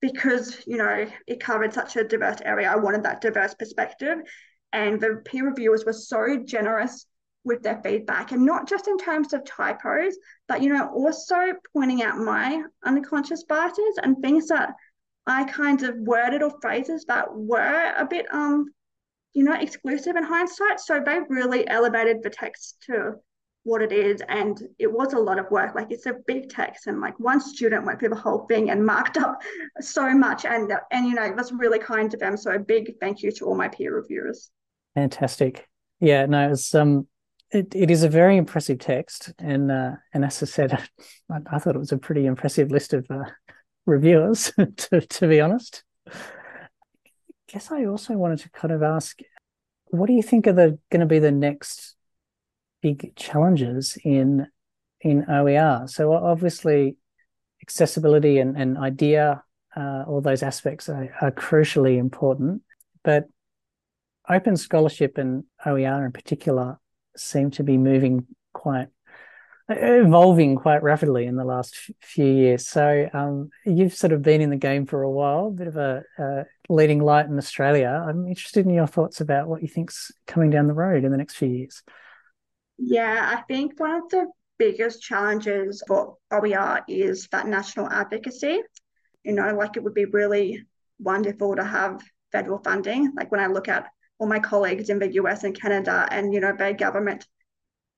because 0.00 0.62
you 0.66 0.76
know 0.76 1.06
it 1.26 1.40
covered 1.40 1.72
such 1.72 1.96
a 1.96 2.04
diverse 2.04 2.38
area 2.44 2.70
i 2.70 2.76
wanted 2.76 3.02
that 3.02 3.20
diverse 3.20 3.54
perspective 3.54 4.18
and 4.72 5.00
the 5.00 5.22
peer 5.24 5.46
reviewers 5.46 5.84
were 5.84 5.92
so 5.92 6.38
generous 6.44 7.06
with 7.44 7.62
their 7.62 7.80
feedback 7.82 8.32
and 8.32 8.44
not 8.44 8.68
just 8.68 8.88
in 8.88 8.98
terms 8.98 9.32
of 9.32 9.44
typos 9.44 10.16
but 10.48 10.62
you 10.62 10.72
know 10.72 10.88
also 10.88 11.36
pointing 11.72 12.02
out 12.02 12.18
my 12.18 12.62
unconscious 12.84 13.44
biases 13.44 13.98
and 14.02 14.16
things 14.18 14.48
that 14.48 14.74
i 15.26 15.44
kind 15.44 15.82
of 15.82 15.96
worded 15.96 16.42
or 16.42 16.52
phrases 16.60 17.04
that 17.06 17.26
were 17.32 17.94
a 17.96 18.04
bit 18.04 18.26
um 18.32 18.66
you 19.32 19.44
know 19.44 19.54
exclusive 19.54 20.16
in 20.16 20.24
hindsight 20.24 20.80
so 20.80 21.00
they 21.04 21.20
really 21.28 21.66
elevated 21.68 22.22
the 22.22 22.30
text 22.30 22.82
to 22.86 23.14
what 23.66 23.82
it 23.82 23.90
is 23.90 24.22
and 24.28 24.62
it 24.78 24.90
was 24.90 25.12
a 25.12 25.18
lot 25.18 25.40
of 25.40 25.50
work. 25.50 25.74
Like 25.74 25.90
it's 25.90 26.06
a 26.06 26.14
big 26.26 26.48
text 26.48 26.86
and 26.86 27.00
like 27.00 27.18
one 27.18 27.40
student 27.40 27.84
went 27.84 27.98
through 27.98 28.10
the 28.10 28.14
whole 28.14 28.46
thing 28.46 28.70
and 28.70 28.86
marked 28.86 29.16
up 29.16 29.42
so 29.80 30.14
much 30.14 30.44
and 30.44 30.72
and 30.92 31.06
you 31.06 31.14
know 31.14 31.24
it 31.24 31.34
was 31.34 31.50
really 31.50 31.80
kind 31.80 32.14
of 32.14 32.20
them. 32.20 32.36
So 32.36 32.52
a 32.52 32.60
big 32.60 32.94
thank 33.00 33.22
you 33.22 33.32
to 33.32 33.44
all 33.44 33.56
my 33.56 33.66
peer 33.66 33.94
reviewers. 33.94 34.50
Fantastic. 34.94 35.68
Yeah 35.98 36.26
no 36.26 36.52
it's 36.52 36.74
um 36.76 37.08
it, 37.50 37.74
it 37.74 37.90
is 37.90 38.04
a 38.04 38.08
very 38.08 38.36
impressive 38.36 38.78
text 38.78 39.32
and 39.38 39.70
uh 39.72 39.92
and 40.14 40.24
as 40.24 40.42
i 40.42 40.46
said 40.46 40.72
i, 41.30 41.38
I 41.50 41.58
thought 41.58 41.74
it 41.74 41.80
was 41.80 41.92
a 41.92 41.98
pretty 41.98 42.24
impressive 42.24 42.70
list 42.70 42.92
of 42.92 43.04
uh, 43.10 43.24
reviewers 43.84 44.52
to, 44.76 45.00
to 45.00 45.28
be 45.28 45.40
honest. 45.40 45.82
I 46.08 46.12
guess 47.48 47.72
i 47.72 47.84
also 47.84 48.14
wanted 48.14 48.38
to 48.40 48.50
kind 48.50 48.72
of 48.72 48.84
ask 48.84 49.18
what 49.86 50.06
do 50.06 50.12
you 50.12 50.22
think 50.22 50.46
are 50.46 50.52
the 50.52 50.78
going 50.90 51.00
to 51.00 51.06
be 51.06 51.18
the 51.18 51.32
next 51.32 51.95
big 52.94 53.16
challenges 53.16 53.98
in 54.04 54.46
in 55.00 55.24
OER. 55.28 55.86
So 55.88 56.12
obviously, 56.12 56.96
accessibility 57.62 58.38
and, 58.38 58.56
and 58.56 58.78
idea, 58.78 59.42
uh, 59.76 60.04
all 60.06 60.20
those 60.20 60.42
aspects 60.42 60.88
are, 60.88 61.14
are 61.20 61.30
crucially 61.30 61.98
important. 61.98 62.62
But 63.04 63.24
open 64.28 64.56
scholarship 64.56 65.18
and 65.18 65.44
OER 65.64 66.06
in 66.06 66.12
particular 66.12 66.78
seem 67.16 67.50
to 67.52 67.62
be 67.62 67.76
moving 67.76 68.26
quite 68.52 68.88
evolving 69.68 70.54
quite 70.54 70.82
rapidly 70.84 71.26
in 71.26 71.34
the 71.34 71.44
last 71.44 71.74
few 72.00 72.24
years. 72.24 72.68
So 72.68 73.08
um, 73.12 73.50
you've 73.64 73.94
sort 73.94 74.12
of 74.12 74.22
been 74.22 74.40
in 74.40 74.50
the 74.50 74.56
game 74.56 74.86
for 74.86 75.02
a 75.02 75.10
while, 75.10 75.48
a 75.48 75.50
bit 75.50 75.66
of 75.66 75.76
a, 75.76 76.04
a, 76.18 76.44
leading 76.68 77.02
light 77.02 77.26
in 77.26 77.36
Australia. 77.36 78.04
I'm 78.08 78.28
interested 78.28 78.64
in 78.64 78.72
your 78.72 78.86
thoughts 78.86 79.20
about 79.20 79.48
what 79.48 79.62
you 79.62 79.68
think's 79.68 80.12
coming 80.26 80.50
down 80.50 80.68
the 80.68 80.72
road 80.72 81.04
in 81.04 81.10
the 81.10 81.18
next 81.18 81.34
few 81.34 81.48
years. 81.48 81.82
Yeah, 82.78 83.34
I 83.36 83.42
think 83.42 83.78
one 83.78 83.94
of 83.94 84.08
the 84.10 84.26
biggest 84.58 85.02
challenges 85.02 85.82
for 85.86 86.16
OER 86.30 86.82
is 86.88 87.28
that 87.32 87.46
national 87.46 87.90
advocacy. 87.90 88.60
You 89.24 89.32
know, 89.32 89.54
like 89.54 89.76
it 89.76 89.82
would 89.82 89.94
be 89.94 90.04
really 90.04 90.64
wonderful 90.98 91.56
to 91.56 91.64
have 91.64 92.02
federal 92.32 92.58
funding. 92.58 93.12
Like 93.16 93.30
when 93.30 93.40
I 93.40 93.46
look 93.46 93.68
at 93.68 93.88
all 94.18 94.26
my 94.26 94.38
colleagues 94.38 94.88
in 94.88 94.98
the 94.98 95.14
US 95.14 95.44
and 95.44 95.58
Canada, 95.58 96.06
and 96.10 96.32
you 96.32 96.40
know, 96.40 96.54
their 96.56 96.72
government, 96.72 97.26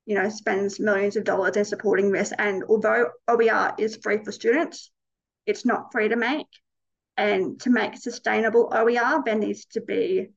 you 0.07 0.15
know, 0.15 0.29
spends 0.29 0.81
millions 0.81 1.17
of 1.17 1.25
dollars 1.25 1.57
in 1.57 1.65
supporting 1.65 2.11
this. 2.13 2.33
And 2.39 2.65
although 2.69 3.11
OER 3.29 3.75
is 3.79 3.99
free 4.03 4.23
for 4.25 4.33
students, 4.33 4.91
it's 5.47 5.65
not 5.65 5.93
free 5.93 6.09
to 6.09 6.17
make. 6.17 6.47
And 7.17 7.61
to 7.63 7.71
make 7.71 7.97
sustainable 7.97 8.73
OER, 8.73 9.23
there 9.25 9.35
needs 9.35 9.67
to 9.73 9.81
be 9.81 10.29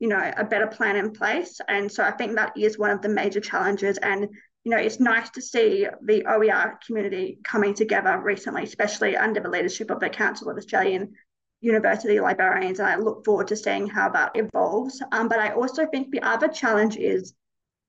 you 0.00 0.08
know 0.08 0.32
a 0.36 0.44
better 0.44 0.66
plan 0.66 0.96
in 0.96 1.12
place. 1.12 1.60
And 1.68 1.92
so 1.92 2.02
i 2.02 2.10
think 2.10 2.34
that 2.34 2.52
is 2.56 2.78
one 2.78 2.90
of 2.90 3.02
the 3.02 3.08
major 3.08 3.38
challenges. 3.40 3.98
And 3.98 4.22
you 4.64 4.70
know 4.72 4.78
it's 4.78 4.98
nice 4.98 5.30
to 5.30 5.42
see 5.42 5.86
the 6.02 6.24
oer 6.26 6.78
community 6.84 7.38
coming 7.44 7.74
together 7.74 8.18
recently 8.18 8.64
especially 8.64 9.16
under 9.16 9.40
the 9.40 9.48
leadership 9.48 9.90
of 9.90 10.00
the 10.00 10.10
council 10.10 10.50
of 10.50 10.56
australian 10.56 11.12
university 11.60 12.18
librarians. 12.18 12.80
And 12.80 12.88
i 12.88 12.96
look 12.96 13.24
forward 13.24 13.48
to 13.48 13.56
seeing 13.56 13.86
how 13.86 14.08
that 14.10 14.32
evolves. 14.34 15.00
Um, 15.12 15.28
but 15.28 15.38
i 15.38 15.52
also 15.52 15.86
think 15.86 16.10
the 16.10 16.22
other 16.22 16.48
challenge 16.48 16.96
is 16.96 17.34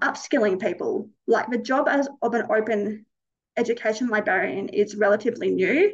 upskilling 0.04 0.60
people. 0.60 1.10
Like 1.28 1.50
the 1.50 1.58
job 1.58 1.88
as 1.88 2.10
of 2.22 2.34
an 2.34 2.48
open 2.52 3.06
education 3.58 4.08
librarian 4.08 4.70
is 4.70 4.96
relatively 4.96 5.52
new. 5.52 5.94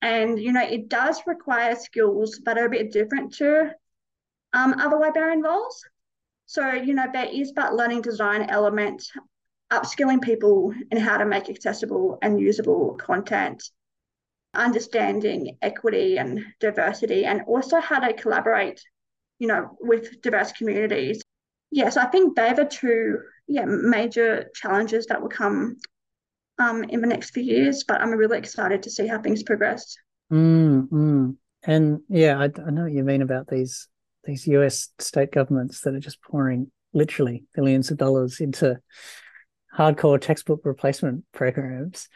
And 0.00 0.38
you 0.38 0.52
know 0.52 0.64
it 0.64 0.88
does 0.88 1.20
require 1.26 1.76
skills 1.76 2.40
that 2.44 2.56
are 2.56 2.66
a 2.66 2.70
bit 2.70 2.92
different 2.92 3.34
to 3.34 3.74
um, 4.54 4.74
other 4.78 4.96
librarian 4.96 5.42
roles. 5.42 5.84
So, 6.46 6.72
you 6.72 6.94
know, 6.94 7.06
there 7.12 7.28
is 7.30 7.52
that 7.52 7.74
learning 7.74 8.02
design 8.02 8.42
element, 8.48 9.04
upskilling 9.70 10.22
people 10.22 10.72
in 10.90 10.98
how 10.98 11.18
to 11.18 11.26
make 11.26 11.50
accessible 11.50 12.18
and 12.22 12.40
usable 12.40 12.94
content, 12.94 13.62
understanding 14.54 15.58
equity 15.60 16.18
and 16.18 16.44
diversity, 16.60 17.26
and 17.26 17.42
also 17.42 17.80
how 17.80 17.98
to 17.98 18.12
collaborate, 18.12 18.80
you 19.38 19.48
know, 19.48 19.76
with 19.80 20.22
diverse 20.22 20.52
communities. 20.52 21.22
Yes, 21.70 21.96
I 21.96 22.06
think 22.06 22.36
they're 22.36 22.54
the 22.54 22.66
two 22.66 23.18
yeah, 23.48 23.64
major 23.66 24.50
challenges 24.54 25.06
that 25.06 25.20
will 25.20 25.28
come 25.28 25.76
um, 26.58 26.84
in 26.84 27.00
the 27.00 27.06
next 27.06 27.30
few 27.30 27.42
years, 27.42 27.84
but 27.84 28.00
I'm 28.00 28.10
really 28.10 28.38
excited 28.38 28.84
to 28.84 28.90
see 28.90 29.06
how 29.06 29.20
things 29.20 29.42
progress. 29.42 29.96
Mm, 30.32 30.88
mm. 30.88 31.36
And 31.64 32.00
yeah, 32.08 32.38
I, 32.38 32.44
I 32.44 32.70
know 32.70 32.84
what 32.84 32.92
you 32.92 33.02
mean 33.02 33.22
about 33.22 33.48
these 33.48 33.88
these 34.24 34.46
US 34.48 34.90
state 34.98 35.32
governments 35.32 35.80
that 35.80 35.94
are 35.94 36.00
just 36.00 36.22
pouring 36.22 36.70
literally 36.92 37.44
billions 37.54 37.90
of 37.90 37.98
dollars 37.98 38.40
into 38.40 38.78
hardcore 39.76 40.20
textbook 40.20 40.60
replacement 40.64 41.24
programs. 41.32 42.08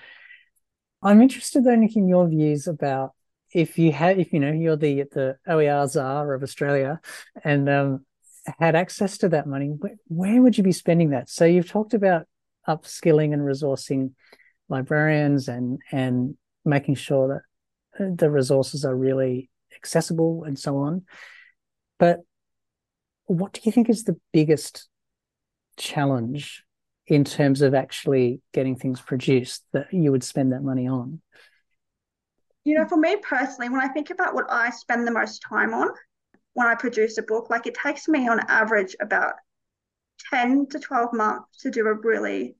I'm 1.02 1.20
interested 1.22 1.64
though, 1.64 1.74
Nick, 1.74 1.96
in 1.96 2.08
your 2.08 2.28
views 2.28 2.66
about 2.66 3.12
if 3.52 3.78
you 3.78 3.92
had, 3.92 4.18
if 4.18 4.32
you 4.32 4.40
know, 4.40 4.52
you're 4.52 4.76
the 4.76 5.04
the 5.10 5.36
OER 5.46 5.86
czar 5.86 6.34
of 6.34 6.42
Australia, 6.42 7.00
and 7.44 7.68
um, 7.68 8.06
had 8.58 8.74
access 8.74 9.18
to 9.18 9.28
that 9.30 9.46
money, 9.46 9.68
where, 9.68 9.96
where 10.06 10.42
would 10.42 10.56
you 10.58 10.64
be 10.64 10.72
spending 10.72 11.10
that? 11.10 11.28
So 11.28 11.44
you've 11.44 11.68
talked 11.68 11.94
about 11.94 12.26
upskilling 12.66 13.32
and 13.32 13.42
resourcing 13.42 14.12
librarians 14.68 15.48
and 15.48 15.78
and 15.90 16.36
making 16.64 16.96
sure 16.96 17.42
that 17.98 18.18
the 18.18 18.30
resources 18.30 18.84
are 18.84 18.94
really 18.94 19.50
accessible 19.74 20.44
and 20.44 20.58
so 20.58 20.76
on. 20.78 21.04
But 21.98 22.20
what 23.26 23.52
do 23.52 23.60
you 23.64 23.72
think 23.72 23.88
is 23.88 24.04
the 24.04 24.18
biggest 24.32 24.88
challenge 25.76 26.64
in 27.06 27.24
terms 27.24 27.62
of 27.62 27.74
actually 27.74 28.40
getting 28.52 28.76
things 28.76 29.00
produced 29.00 29.64
that 29.72 29.92
you 29.92 30.10
would 30.10 30.24
spend 30.24 30.52
that 30.52 30.62
money 30.62 30.86
on? 30.86 31.20
You 32.64 32.76
know, 32.76 32.86
for 32.86 32.98
me 32.98 33.16
personally, 33.16 33.70
when 33.70 33.80
I 33.80 33.88
think 33.88 34.10
about 34.10 34.34
what 34.34 34.50
I 34.50 34.70
spend 34.70 35.06
the 35.06 35.12
most 35.12 35.42
time 35.48 35.72
on 35.72 35.88
when 36.52 36.66
I 36.66 36.74
produce 36.74 37.16
a 37.18 37.22
book, 37.22 37.50
like 37.50 37.66
it 37.66 37.74
takes 37.74 38.08
me 38.08 38.28
on 38.28 38.40
average 38.48 38.96
about 39.00 39.34
10 40.30 40.66
to 40.70 40.78
12 40.78 41.12
months 41.12 41.62
to 41.62 41.70
do 41.70 41.86
a 41.86 41.94
really 41.94 42.56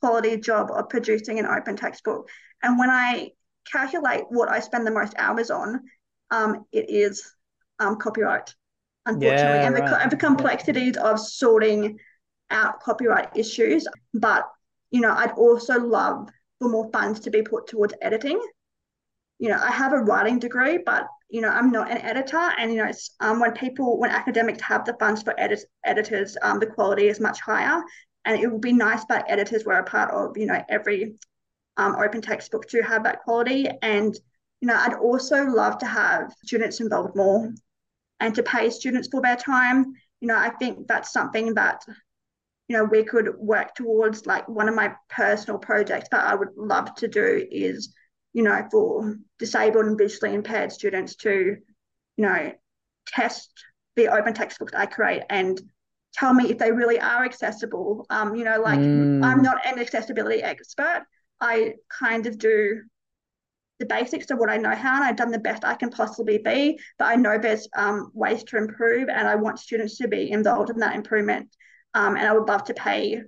quality 0.00 0.36
job 0.36 0.70
of 0.70 0.88
producing 0.88 1.38
an 1.38 1.46
open 1.46 1.76
textbook. 1.76 2.28
And 2.62 2.78
when 2.78 2.90
I 2.90 3.30
calculate 3.70 4.24
what 4.30 4.50
I 4.50 4.60
spend 4.60 4.86
the 4.86 4.90
most 4.90 5.14
hours 5.16 5.50
on, 5.50 5.80
um, 6.30 6.64
it 6.72 6.90
is 6.90 7.32
um, 7.78 7.96
copyright, 7.96 8.54
unfortunately, 9.06 9.60
yeah, 9.60 9.66
and, 9.66 9.76
the, 9.76 9.80
right. 9.82 10.02
and 10.02 10.12
the 10.12 10.16
complexities 10.16 10.96
of 10.96 11.18
sorting 11.18 11.98
out 12.50 12.80
copyright 12.80 13.36
issues. 13.36 13.86
But, 14.14 14.44
you 14.90 15.00
know, 15.00 15.12
I'd 15.12 15.32
also 15.32 15.78
love 15.78 16.28
for 16.58 16.68
more 16.68 16.90
funds 16.92 17.20
to 17.20 17.30
be 17.30 17.42
put 17.42 17.66
towards 17.66 17.94
editing. 18.02 18.40
You 19.38 19.48
know, 19.48 19.58
I 19.58 19.70
have 19.70 19.92
a 19.92 19.98
writing 19.98 20.38
degree, 20.38 20.78
but 20.84 21.06
you 21.30 21.40
know, 21.40 21.48
I'm 21.48 21.70
not 21.70 21.90
an 21.90 21.98
editor, 21.98 22.50
and 22.58 22.72
you 22.72 22.78
know, 22.78 22.90
um, 23.20 23.38
when 23.38 23.52
people, 23.52 23.98
when 23.98 24.10
academics 24.10 24.60
have 24.62 24.84
the 24.84 24.96
funds 24.98 25.22
for 25.22 25.38
edit- 25.38 25.64
editors, 25.84 26.36
um, 26.42 26.58
the 26.58 26.66
quality 26.66 27.06
is 27.06 27.20
much 27.20 27.40
higher, 27.40 27.80
and 28.24 28.40
it 28.40 28.50
would 28.50 28.60
be 28.60 28.72
nice 28.72 29.04
that 29.04 29.26
editors 29.28 29.64
were 29.64 29.78
a 29.78 29.84
part 29.84 30.10
of, 30.10 30.36
you 30.36 30.46
know, 30.46 30.60
every 30.68 31.14
um, 31.76 31.94
open 31.94 32.20
textbook 32.20 32.66
to 32.68 32.82
have 32.82 33.04
that 33.04 33.22
quality. 33.22 33.68
And 33.80 34.14
you 34.60 34.68
know, 34.68 34.74
I'd 34.74 34.94
also 34.94 35.44
love 35.44 35.78
to 35.78 35.86
have 35.86 36.34
students 36.44 36.80
involved 36.80 37.16
more, 37.16 37.50
and 38.20 38.34
to 38.34 38.42
pay 38.42 38.70
students 38.70 39.08
for 39.10 39.20
their 39.20 39.36
time. 39.36 39.92
You 40.20 40.28
know, 40.28 40.36
I 40.36 40.50
think 40.50 40.86
that's 40.86 41.12
something 41.12 41.54
that 41.54 41.82
you 42.68 42.76
know 42.76 42.84
we 42.84 43.02
could 43.02 43.36
work 43.38 43.74
towards. 43.74 44.26
Like 44.26 44.48
one 44.48 44.68
of 44.68 44.74
my 44.74 44.94
personal 45.08 45.58
projects 45.58 46.08
that 46.10 46.24
I 46.24 46.34
would 46.34 46.50
love 46.56 46.94
to 46.96 47.08
do 47.08 47.46
is 47.50 47.94
you 48.32 48.42
know, 48.42 48.66
for 48.70 49.16
disabled 49.38 49.86
and 49.86 49.98
visually 49.98 50.34
impaired 50.34 50.72
students 50.72 51.16
to, 51.16 51.56
you 52.16 52.24
know, 52.24 52.52
test 53.06 53.50
the 53.96 54.08
open 54.08 54.34
textbooks 54.34 54.72
I 54.74 54.86
create 54.86 55.22
and 55.30 55.60
tell 56.14 56.32
me 56.32 56.50
if 56.50 56.58
they 56.58 56.70
really 56.70 57.00
are 57.00 57.24
accessible. 57.24 58.06
Um, 58.08 58.36
you 58.36 58.44
know, 58.44 58.60
like 58.60 58.78
mm. 58.78 59.24
I'm 59.24 59.42
not 59.42 59.66
an 59.66 59.78
accessibility 59.78 60.42
expert. 60.42 61.04
I 61.40 61.74
kind 61.88 62.26
of 62.26 62.38
do 62.38 62.82
the 63.80 63.86
basics 63.86 64.30
of 64.30 64.38
what 64.38 64.50
I 64.50 64.58
know 64.58 64.74
how, 64.74 64.96
and 64.96 65.04
I've 65.04 65.16
done 65.16 65.30
the 65.30 65.38
best 65.38 65.64
I 65.64 65.74
can 65.74 65.90
possibly 65.90 66.38
be. 66.38 66.78
But 66.98 67.06
I 67.06 67.16
know 67.16 67.38
there's 67.38 67.66
um, 67.74 68.10
ways 68.14 68.44
to 68.44 68.58
improve, 68.58 69.08
and 69.08 69.26
I 69.26 69.34
want 69.34 69.58
students 69.58 69.96
to 69.98 70.06
be 70.06 70.30
involved 70.30 70.70
in 70.70 70.78
that 70.78 70.94
improvement. 70.94 71.48
Um, 71.94 72.16
and 72.16 72.26
I 72.26 72.32
would 72.32 72.46
love 72.46 72.64
to 72.64 72.74
pay 72.74 73.22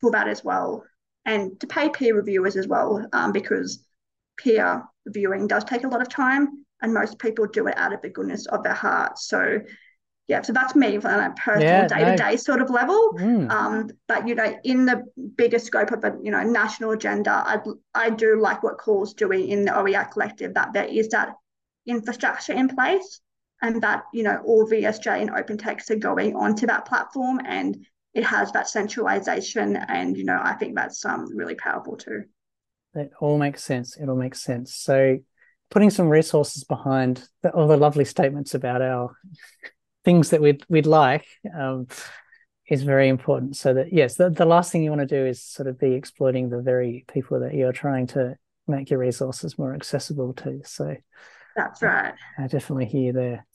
for 0.00 0.12
that 0.12 0.28
as 0.28 0.44
well, 0.44 0.84
and 1.24 1.58
to 1.60 1.66
pay 1.66 1.88
peer 1.88 2.14
reviewers 2.14 2.56
as 2.56 2.68
well, 2.68 3.04
um, 3.12 3.32
because 3.32 3.84
peer 4.36 4.84
reviewing 5.06 5.46
does 5.46 5.64
take 5.64 5.84
a 5.84 5.88
lot 5.88 6.02
of 6.02 6.08
time, 6.10 6.64
and 6.82 6.92
most 6.92 7.18
people 7.18 7.46
do 7.46 7.66
it 7.66 7.76
out 7.78 7.94
of 7.94 8.02
the 8.02 8.10
goodness 8.10 8.46
of 8.46 8.62
their 8.62 8.74
hearts. 8.74 9.26
So, 9.26 9.60
yeah, 10.26 10.40
so 10.40 10.54
that's 10.54 10.74
me 10.74 10.96
on 10.96 11.04
a 11.04 11.34
personal 11.36 11.86
day 11.86 12.04
to 12.04 12.16
day 12.16 12.36
sort 12.36 12.62
of 12.62 12.70
level. 12.70 13.12
Mm. 13.18 13.50
Um, 13.50 13.90
but 14.08 14.26
you 14.26 14.34
know, 14.34 14.58
in 14.64 14.86
the 14.86 15.04
bigger 15.36 15.58
scope 15.58 15.90
of 15.92 16.02
a 16.02 16.16
you 16.22 16.30
know 16.30 16.42
national 16.42 16.92
agenda, 16.92 17.30
I 17.30 17.58
I 17.94 18.10
do 18.10 18.40
like 18.40 18.62
what 18.62 18.78
CAUL's 18.78 19.12
doing 19.12 19.48
in 19.48 19.66
the 19.66 19.78
OER 19.78 20.04
collective. 20.04 20.54
That 20.54 20.72
there 20.72 20.86
is 20.86 21.08
that 21.08 21.34
infrastructure 21.86 22.54
in 22.54 22.68
place, 22.68 23.20
and 23.60 23.82
that 23.82 24.04
you 24.14 24.22
know 24.22 24.40
all 24.46 24.66
the 24.66 24.86
Australian 24.86 25.28
open 25.28 25.58
texts 25.58 25.90
are 25.90 25.96
going 25.96 26.34
onto 26.36 26.66
that 26.68 26.86
platform, 26.86 27.40
and 27.44 27.84
it 28.14 28.24
has 28.24 28.50
that 28.52 28.66
centralization. 28.66 29.76
And 29.76 30.16
you 30.16 30.24
know, 30.24 30.40
I 30.42 30.54
think 30.54 30.74
that's 30.74 31.04
um 31.04 31.36
really 31.36 31.54
powerful 31.54 31.98
too. 31.98 32.24
That 32.94 33.10
all 33.20 33.36
makes 33.36 33.62
sense. 33.62 33.98
It 33.98 34.08
all 34.08 34.16
makes 34.16 34.40
sense. 34.42 34.74
So, 34.74 35.18
putting 35.68 35.90
some 35.90 36.08
resources 36.08 36.64
behind 36.64 37.28
the, 37.42 37.50
all 37.50 37.68
the 37.68 37.76
lovely 37.76 38.06
statements 38.06 38.54
about 38.54 38.80
our 38.80 39.14
things 40.04 40.30
that 40.30 40.40
we'd 40.40 40.64
we'd 40.68 40.86
like 40.86 41.26
um, 41.56 41.86
is 42.68 42.82
very 42.82 43.08
important. 43.08 43.56
So 43.56 43.74
that 43.74 43.92
yes, 43.92 44.16
the, 44.16 44.30
the 44.30 44.44
last 44.44 44.70
thing 44.70 44.82
you 44.82 44.90
want 44.90 45.00
to 45.00 45.06
do 45.06 45.26
is 45.26 45.42
sort 45.42 45.68
of 45.68 45.78
be 45.78 45.92
exploiting 45.92 46.48
the 46.48 46.62
very 46.62 47.04
people 47.12 47.40
that 47.40 47.54
you're 47.54 47.72
trying 47.72 48.06
to 48.08 48.36
make 48.66 48.90
your 48.90 48.98
resources 48.98 49.58
more 49.58 49.74
accessible 49.74 50.32
to. 50.34 50.60
So 50.64 50.96
that's 51.56 51.82
right. 51.82 52.14
I, 52.38 52.44
I 52.44 52.46
definitely 52.46 52.86
hear 52.86 53.02
you 53.02 53.12
there. 53.12 53.46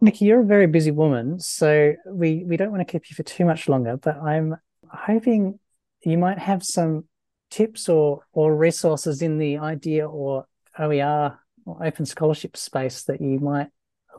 Nikki, 0.00 0.26
you're 0.26 0.42
a 0.42 0.46
very 0.46 0.66
busy 0.66 0.90
woman, 0.90 1.40
so 1.40 1.94
we 2.06 2.44
we 2.44 2.56
don't 2.56 2.70
want 2.70 2.86
to 2.86 2.90
keep 2.90 3.10
you 3.10 3.14
for 3.14 3.22
too 3.22 3.44
much 3.44 3.68
longer. 3.68 3.96
But 3.96 4.16
I'm 4.18 4.56
hoping 4.90 5.58
you 6.04 6.18
might 6.18 6.38
have 6.38 6.62
some 6.62 7.04
tips 7.50 7.88
or 7.88 8.22
or 8.32 8.54
resources 8.54 9.22
in 9.22 9.38
the 9.38 9.58
IDEA 9.58 10.06
or 10.06 10.46
OER 10.78 11.38
or 11.66 11.84
open 11.86 12.06
scholarship 12.06 12.56
space 12.56 13.04
that 13.04 13.20
you 13.20 13.38
might 13.38 13.68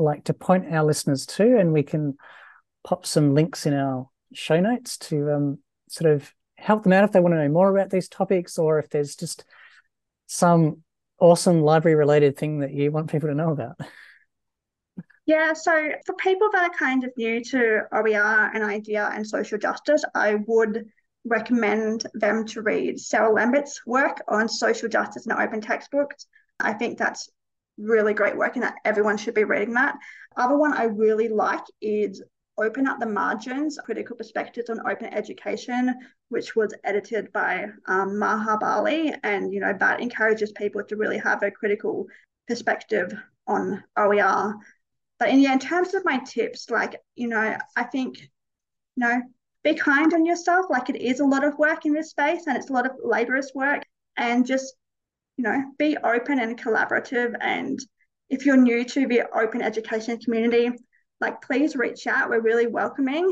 like 0.01 0.25
to 0.25 0.33
point 0.33 0.73
our 0.73 0.83
listeners 0.83 1.25
to, 1.27 1.57
and 1.57 1.73
we 1.73 1.83
can 1.83 2.17
pop 2.83 3.05
some 3.05 3.33
links 3.33 3.65
in 3.65 3.73
our 3.73 4.09
show 4.33 4.59
notes 4.59 4.97
to 4.97 5.31
um, 5.31 5.59
sort 5.89 6.11
of 6.11 6.33
help 6.57 6.83
them 6.83 6.93
out 6.93 7.03
if 7.03 7.11
they 7.11 7.19
want 7.19 7.33
to 7.33 7.43
know 7.43 7.49
more 7.49 7.75
about 7.75 7.89
these 7.89 8.09
topics, 8.09 8.57
or 8.57 8.79
if 8.79 8.89
there's 8.89 9.15
just 9.15 9.45
some 10.27 10.83
awesome 11.19 11.61
library 11.61 11.95
related 11.95 12.37
thing 12.37 12.59
that 12.59 12.73
you 12.73 12.91
want 12.91 13.11
people 13.11 13.29
to 13.29 13.35
know 13.35 13.51
about. 13.51 13.75
Yeah, 15.25 15.53
so 15.53 15.91
for 16.05 16.15
people 16.15 16.49
that 16.51 16.63
are 16.63 16.77
kind 16.77 17.03
of 17.03 17.11
new 17.15 17.43
to 17.45 17.81
OER 17.91 18.51
and 18.53 18.63
IDEA 18.63 19.11
and 19.13 19.25
social 19.25 19.57
justice, 19.57 20.03
I 20.15 20.35
would 20.47 20.85
recommend 21.23 22.07
them 22.15 22.45
to 22.47 22.61
read 22.61 22.99
Sarah 22.99 23.31
Lambert's 23.31 23.85
work 23.85 24.21
on 24.27 24.49
social 24.49 24.89
justice 24.89 25.27
and 25.27 25.39
open 25.39 25.61
textbooks. 25.61 26.25
I 26.59 26.73
think 26.73 26.97
that's 26.97 27.29
really 27.81 28.13
great 28.13 28.37
work 28.37 28.55
and 28.55 28.63
that 28.63 28.75
everyone 28.85 29.17
should 29.17 29.33
be 29.33 29.43
reading 29.43 29.73
that. 29.73 29.97
Other 30.35 30.57
one 30.57 30.73
I 30.73 30.85
really 30.85 31.27
like 31.27 31.63
is 31.81 32.21
Open 32.57 32.87
at 32.87 32.99
the 32.99 33.05
Margins, 33.05 33.79
Critical 33.83 34.15
Perspectives 34.15 34.69
on 34.69 34.87
Open 34.87 35.11
Education, 35.13 35.95
which 36.29 36.55
was 36.55 36.73
edited 36.83 37.31
by 37.31 37.67
um, 37.87 38.19
Maha 38.19 38.57
Bali. 38.57 39.13
And, 39.23 39.53
you 39.53 39.59
know, 39.59 39.73
that 39.79 40.01
encourages 40.01 40.51
people 40.51 40.83
to 40.83 40.95
really 40.95 41.17
have 41.17 41.43
a 41.43 41.51
critical 41.51 42.07
perspective 42.47 43.13
on 43.47 43.83
OER. 43.97 44.55
But 45.17 45.29
in, 45.29 45.39
yeah, 45.39 45.53
in 45.53 45.59
terms 45.59 45.93
of 45.93 46.05
my 46.05 46.19
tips, 46.19 46.69
like, 46.69 46.97
you 47.15 47.27
know, 47.27 47.57
I 47.75 47.83
think, 47.83 48.19
you 48.19 48.27
know, 48.97 49.21
be 49.63 49.75
kind 49.75 50.13
on 50.13 50.25
yourself. 50.25 50.65
Like 50.69 50.89
it 50.89 51.01
is 51.01 51.19
a 51.19 51.25
lot 51.25 51.43
of 51.43 51.57
work 51.57 51.85
in 51.85 51.93
this 51.93 52.11
space 52.11 52.47
and 52.47 52.57
it's 52.57 52.69
a 52.69 52.73
lot 52.73 52.85
of 52.85 52.93
laborious 53.03 53.51
work. 53.55 53.83
And 54.17 54.45
just, 54.45 54.75
you 55.37 55.43
know, 55.43 55.63
be 55.77 55.97
open 55.97 56.39
and 56.39 56.59
collaborative. 56.59 57.35
And 57.39 57.79
if 58.29 58.45
you're 58.45 58.57
new 58.57 58.83
to 58.85 59.07
the 59.07 59.23
open 59.35 59.61
education 59.61 60.19
community, 60.19 60.71
like 61.19 61.41
please 61.41 61.75
reach 61.75 62.07
out. 62.07 62.29
We're 62.29 62.41
really 62.41 62.67
welcoming. 62.67 63.31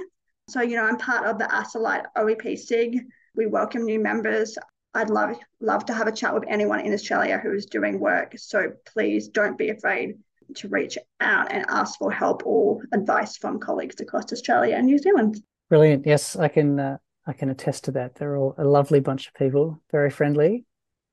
So, 0.49 0.61
you 0.61 0.75
know, 0.75 0.83
I'm 0.83 0.97
part 0.97 1.25
of 1.25 1.37
the 1.37 1.53
ASCILITE 1.53 2.05
OEP 2.17 2.57
SIG. 2.57 3.01
We 3.35 3.45
welcome 3.45 3.85
new 3.85 3.99
members. 3.99 4.57
I'd 4.93 5.09
love 5.09 5.37
love 5.61 5.85
to 5.85 5.93
have 5.93 6.07
a 6.07 6.11
chat 6.11 6.33
with 6.33 6.43
anyone 6.47 6.79
in 6.79 6.93
Australia 6.93 7.37
who 7.37 7.53
is 7.53 7.67
doing 7.67 7.99
work. 7.99 8.33
So 8.37 8.71
please 8.85 9.27
don't 9.27 9.57
be 9.57 9.69
afraid 9.69 10.15
to 10.55 10.67
reach 10.67 10.97
out 11.19 11.51
and 11.51 11.63
ask 11.69 11.99
for 11.99 12.11
help 12.11 12.41
or 12.45 12.81
advice 12.91 13.37
from 13.37 13.59
colleagues 13.59 14.01
across 14.01 14.33
Australia 14.33 14.75
and 14.75 14.87
New 14.87 14.97
Zealand. 14.97 15.41
Brilliant. 15.69 16.07
Yes, 16.07 16.35
I 16.35 16.47
can. 16.47 16.79
Uh, 16.79 16.97
I 17.27 17.33
can 17.33 17.49
attest 17.51 17.83
to 17.83 17.91
that. 17.91 18.15
They're 18.15 18.37
all 18.37 18.55
a 18.57 18.63
lovely 18.63 18.99
bunch 19.01 19.27
of 19.27 19.35
people, 19.35 19.79
very 19.91 20.09
friendly. 20.09 20.65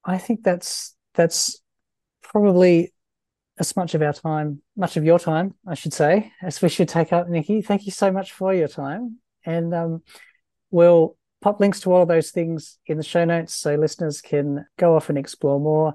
I 0.07 0.19
think 0.19 0.45
that's 0.45 0.95
that's 1.15 1.61
probably 2.23 2.93
as 3.59 3.75
much 3.75 3.95
of 3.95 4.03
our 4.03 4.13
time, 4.13 4.63
much 4.77 4.97
of 4.97 5.05
your 5.05 5.19
time, 5.19 5.55
I 5.67 5.75
should 5.75 5.93
say, 5.93 6.33
as 6.43 6.61
we 6.63 6.69
should 6.69 6.89
take 6.89 7.13
up. 7.13 7.29
Nikki, 7.29 7.63
thank 7.63 7.87
you 7.87 7.93
so 7.93 8.13
much 8.13 8.33
for 8.33 8.55
your 8.55 8.69
time, 8.69 9.19
and 9.45 9.75
um, 9.75 10.03
we'll 10.71 11.17
pop 11.41 11.59
links 11.61 11.81
to 11.81 11.93
all 11.93 12.03
of 12.03 12.09
those 12.09 12.31
things 12.31 12.79
in 12.87 12.97
the 12.97 13.03
show 13.03 13.25
notes 13.25 13.55
so 13.55 13.75
listeners 13.75 14.21
can 14.21 14.65
go 14.79 14.95
off 14.95 15.09
and 15.09 15.19
explore 15.19 15.59
more. 15.59 15.95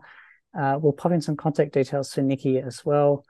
Uh, 0.58 0.78
we'll 0.82 0.93
pop 0.93 1.12
in 1.13 1.21
some 1.21 1.38
contact 1.38 1.74
details 1.74 2.13
for 2.13 2.21
Nikki 2.21 2.60
as 2.60 2.84
well, 2.84 3.26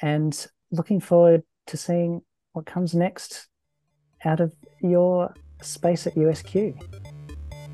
and 0.00 0.48
looking 0.72 1.00
forward 1.00 1.42
to 1.68 1.76
seeing 1.76 2.22
what 2.52 2.66
comes 2.66 2.94
next 2.94 3.46
out 4.24 4.40
of 4.40 4.52
your 4.82 5.32
space 5.62 6.06
at 6.06 6.14
USQ. 6.14 6.74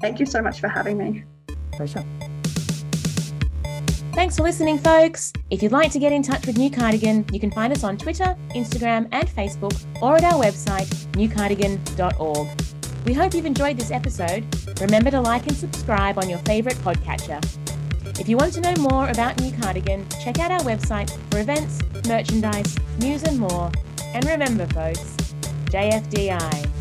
Thank 0.00 0.20
you 0.20 0.26
so 0.26 0.42
much 0.42 0.60
for 0.60 0.68
having 0.68 0.98
me. 0.98 1.24
Pleasure. 1.72 2.04
Thanks 4.16 4.38
for 4.38 4.44
listening, 4.44 4.78
folks. 4.78 5.30
If 5.50 5.62
you'd 5.62 5.72
like 5.72 5.92
to 5.92 5.98
get 5.98 6.10
in 6.10 6.22
touch 6.22 6.46
with 6.46 6.56
New 6.56 6.70
Cardigan, 6.70 7.26
you 7.34 7.38
can 7.38 7.50
find 7.50 7.70
us 7.70 7.84
on 7.84 7.98
Twitter, 7.98 8.34
Instagram, 8.54 9.08
and 9.12 9.28
Facebook, 9.28 9.78
or 10.00 10.16
at 10.16 10.24
our 10.24 10.42
website, 10.42 10.86
newcardigan.org. 11.12 12.48
We 13.04 13.12
hope 13.12 13.34
you've 13.34 13.44
enjoyed 13.44 13.76
this 13.76 13.90
episode. 13.90 14.46
Remember 14.80 15.10
to 15.10 15.20
like 15.20 15.46
and 15.46 15.54
subscribe 15.54 16.16
on 16.16 16.30
your 16.30 16.38
favourite 16.40 16.78
podcatcher. 16.78 17.44
If 18.18 18.26
you 18.26 18.38
want 18.38 18.54
to 18.54 18.62
know 18.62 18.74
more 18.76 19.06
about 19.10 19.38
New 19.38 19.52
Cardigan, 19.52 20.06
check 20.24 20.38
out 20.38 20.50
our 20.50 20.60
website 20.60 21.10
for 21.30 21.40
events, 21.40 21.82
merchandise, 22.08 22.74
news, 23.00 23.22
and 23.24 23.38
more. 23.38 23.70
And 24.14 24.24
remember, 24.24 24.66
folks, 24.68 25.14
JFDI. 25.66 26.75